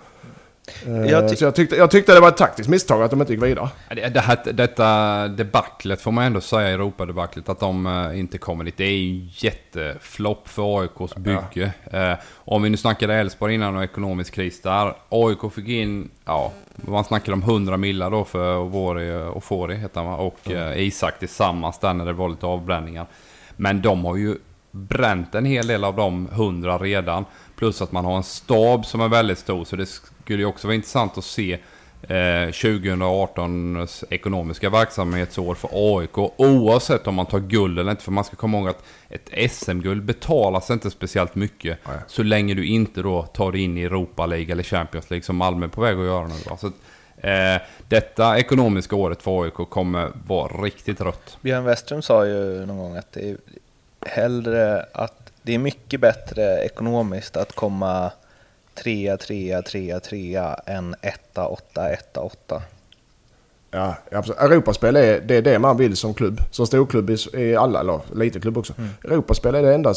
[0.87, 3.21] Eh, Jag ty- så jag tyckte, jag tyckte det var ett taktiskt misstag att de
[3.21, 3.69] inte gick vidare.
[3.89, 8.65] Det, det här, detta debaclet får man ändå säga, Europa-debaclet, att de eh, inte kommer
[8.65, 8.77] dit.
[8.77, 11.73] Det är ju jätteflopp för AIKs bygge.
[11.93, 14.95] Eh, om vi nu snackade Elfsborg innan och ekonomisk kris där.
[15.09, 20.01] AIK fick in, ja, man snackade om 100 millar då för Ovori och Fori heter
[20.01, 20.17] han va?
[20.17, 23.07] Och eh, Isak tillsammans där när det var lite avbränningar.
[23.57, 24.37] Men de har ju
[24.71, 27.25] bränt en hel del av de 100 redan.
[27.57, 29.65] Plus att man har en stab som är väldigt stor.
[29.65, 29.87] Så det
[30.25, 31.53] skulle ju också vara intressant att se
[32.03, 36.19] eh, 2018s ekonomiska verksamhetsår för AIK.
[36.37, 38.03] Oavsett om man tar guld eller inte.
[38.03, 41.79] För man ska komma ihåg att ett SM-guld betalas inte speciellt mycket.
[41.87, 41.97] Nej.
[42.07, 45.37] Så länge du inte då tar dig in i Europa League eller Champions League som
[45.37, 46.35] Malmö är på väg att göra nu.
[46.51, 46.57] va.
[46.57, 46.75] Så, att,
[47.17, 51.39] eh, detta ekonomiska året för AIK kommer vara riktigt rött.
[51.41, 53.37] Björn Westström sa ju någon gång att det är
[54.07, 58.11] hellre att det är mycket bättre ekonomiskt att komma
[58.75, 62.63] trea, trea, trea, trea än etta, åtta, etta, åtta.
[63.71, 64.41] Ja, absolut.
[64.41, 66.41] Europaspel är det, är det man vill som klubb.
[66.51, 68.73] Som storklubb i, alla, eller lite klubb också.
[69.05, 69.95] Europaspel är det enda,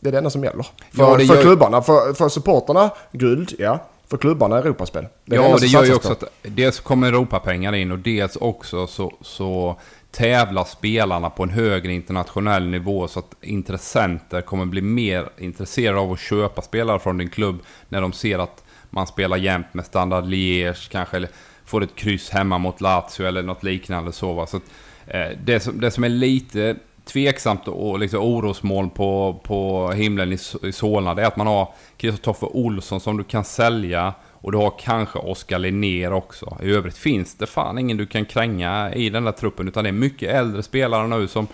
[0.00, 0.62] det är det enda som gäller.
[0.62, 3.78] För, Ja, det för gör- klubbarna, för, för supporterna guld, ja.
[4.08, 5.06] För klubbarna Europaspel.
[5.24, 6.26] Det är ja, det som gör ju också på.
[6.26, 9.76] att dels kommer Europapengar in och dels också så, så
[10.16, 16.12] tävlar spelarna på en högre internationell nivå så att intressenter kommer bli mer intresserade av
[16.12, 17.58] att köpa spelare från din klubb
[17.88, 21.30] när de ser att man spelar jämt med Standard Liège kanske eller
[21.64, 24.46] får ett kryss hemma mot Lazio eller något liknande så va.
[24.46, 24.62] Så att,
[25.06, 30.38] eh, det, som, det som är lite tveksamt och liksom orosmoln på, på himlen i,
[30.62, 34.58] i Solna det är att man har Kristoffer Olsson som du kan sälja och du
[34.58, 36.56] har kanske Oskar Linnér också.
[36.62, 39.90] I övrigt finns det fan ingen du kan kränga i den där truppen utan det
[39.90, 41.46] är mycket äldre spelare nu som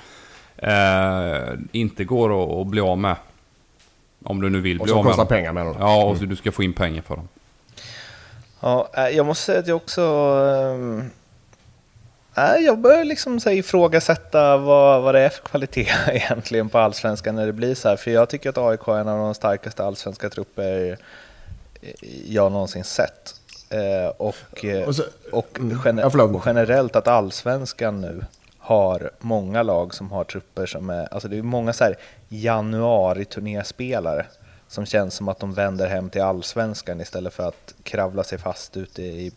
[0.56, 3.16] eh, inte går att, att bli av med.
[4.24, 5.28] Om du nu vill Och bli som av med kostar dem.
[5.28, 5.78] pengar menar du?
[5.78, 7.28] Ja, och så du ska få in pengar för dem.
[8.60, 10.02] Ja, eh, jag måste säga att jag också...
[12.36, 16.78] Nej, jag börjar liksom så här, ifrågasätta vad, vad det är för kvalitet egentligen på
[16.78, 17.96] allsvenskan när det blir så här.
[17.96, 20.98] För jag tycker att AIK är en av de starkaste allsvenska trupper
[22.26, 23.34] jag någonsin sett.
[23.70, 25.78] Eh, och, eh, Och så- och, Mm.
[25.78, 26.02] gener-
[26.36, 28.24] Ja, generellt att allsvenskan nu
[28.58, 31.96] har många lag som har trupper som är, alltså det är många så här
[32.28, 34.26] januari-turnéspelare
[34.68, 38.76] som känns som att de vänder hem till allsvenskan istället för att kravla sig fast
[38.76, 39.32] ute i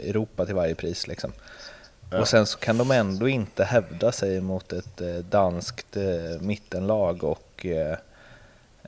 [0.00, 1.32] Europa till varje pris liksom.
[2.20, 7.24] Och sen så kan de ändå inte hävda sig mot ett eh, danskt eh, mittenlag
[7.24, 7.96] och eh,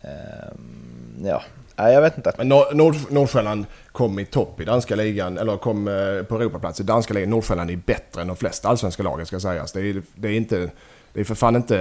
[0.02, 1.42] ehm, ja,
[1.76, 2.32] nej, jag vet inte.
[2.38, 6.80] Men Nord, Nord, Nordsjälland kom i topp i danska ligan, eller kom eh, på Europaplats
[6.80, 7.30] i danska ligan.
[7.30, 9.72] Nordsjälland är bättre än de flesta allsvenska lagen ska sägas.
[9.72, 10.70] Det är, det är inte...
[11.14, 11.76] Det är för fan inte...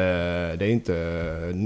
[0.56, 0.94] Det är inte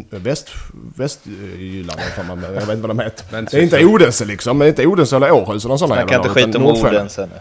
[0.10, 0.50] väst,
[0.96, 3.26] Västjylland, jag vet inte vad de heter.
[3.32, 4.62] Men det är inte Odense liksom.
[4.62, 6.66] Är inte Odense eller Århus eller sådana Snacka inte lag, utan skit om.
[6.66, 7.30] Odense.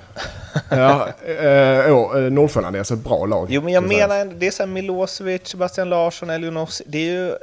[0.68, 3.47] Ja, eh, eh, Nordsjälland är alltså ett bra lag.
[3.51, 6.85] Jo, men jag menar, det är så här Milosevic, Sebastian Larsson, Elionossi.
[6.87, 7.35] Det är ju,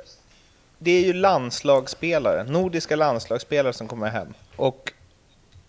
[0.84, 4.34] det är ju landslagsspelare, nordiska landslagsspelare som kommer hem.
[4.56, 4.92] Och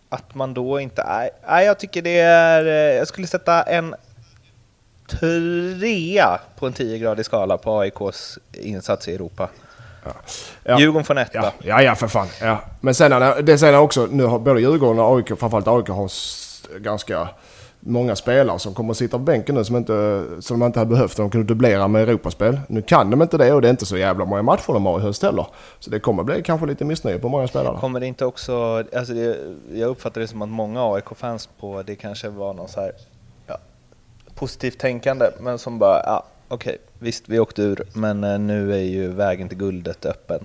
[0.08, 1.30] att man då inte är...
[1.48, 2.66] Nej, jag tycker det är...
[2.66, 3.94] eh, Jag skulle sätta en
[5.10, 9.48] trea på en 10-gradig skala på AIKs insats i Europa.
[10.64, 10.78] Ja.
[10.78, 11.38] Djurgården får en etta.
[11.42, 12.28] Ja, ja, ja för fan.
[12.40, 12.60] Ja.
[12.80, 16.10] Men sen det sen också, nu har både Djurgården och AIK, framförallt AIK har
[16.78, 17.28] ganska
[17.84, 20.90] många spelare som kommer att sitta på bänken nu som, inte, som de inte hade
[20.90, 21.16] behövt.
[21.16, 22.60] De kunde dubblera med Europaspel.
[22.68, 25.00] Nu kan de inte det och det är inte så jävla många matcher de har
[25.00, 25.46] i höst heller.
[25.78, 27.78] Så det kommer bli kanske lite missnöje på många spelare.
[27.80, 29.36] Kommer det inte också, alltså det,
[29.72, 32.92] jag uppfattar det som att många AIK-fans på det kanske var någon så här
[33.46, 33.58] ja,
[34.34, 38.82] positivt tänkande, men som bara, ja okej, visst vi åkte ur, men eh, nu är
[38.82, 40.44] ju vägen till guldet öppen.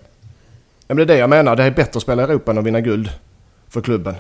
[0.88, 1.56] Ja, men det är det jag menar.
[1.56, 3.10] Det är bättre att spela i Europa än att vinna guld
[3.68, 4.16] för klubben.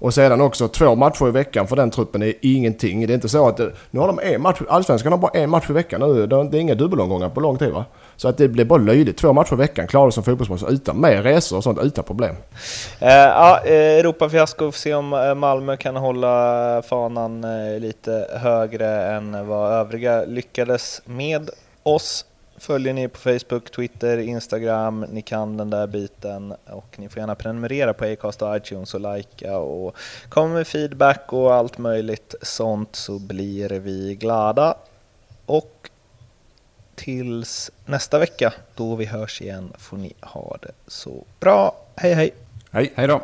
[0.00, 3.06] Och sedan också två matcher i veckan för den truppen är ingenting.
[3.06, 5.70] Det är inte så att nu har de en match, allsvenskan har bara en match
[5.70, 6.26] i veckan nu.
[6.26, 7.84] Det är inga dubbelomgångar på lång tid va.
[8.16, 9.18] Så att det blir bara löjligt.
[9.18, 12.36] Två matcher i veckan klarar du som fotbollsmatch utan med resor och sånt utan problem.
[12.98, 19.46] Eh, ja, Europafiasko, får se om eh, Malmö kan hålla fanan eh, lite högre än
[19.46, 21.50] vad övriga lyckades med
[21.82, 22.24] oss.
[22.60, 27.34] Följer ni på Facebook, Twitter, Instagram, ni kan den där biten och ni får gärna
[27.34, 29.96] prenumerera på Acast och iTunes och likea och
[30.28, 34.74] komma med feedback och allt möjligt sånt så blir vi glada.
[35.46, 35.90] Och
[36.94, 41.76] tills nästa vecka då vi hörs igen får ni ha det så bra.
[41.96, 42.30] Hej hej!
[42.70, 42.92] Hej!
[42.94, 43.20] Hej då!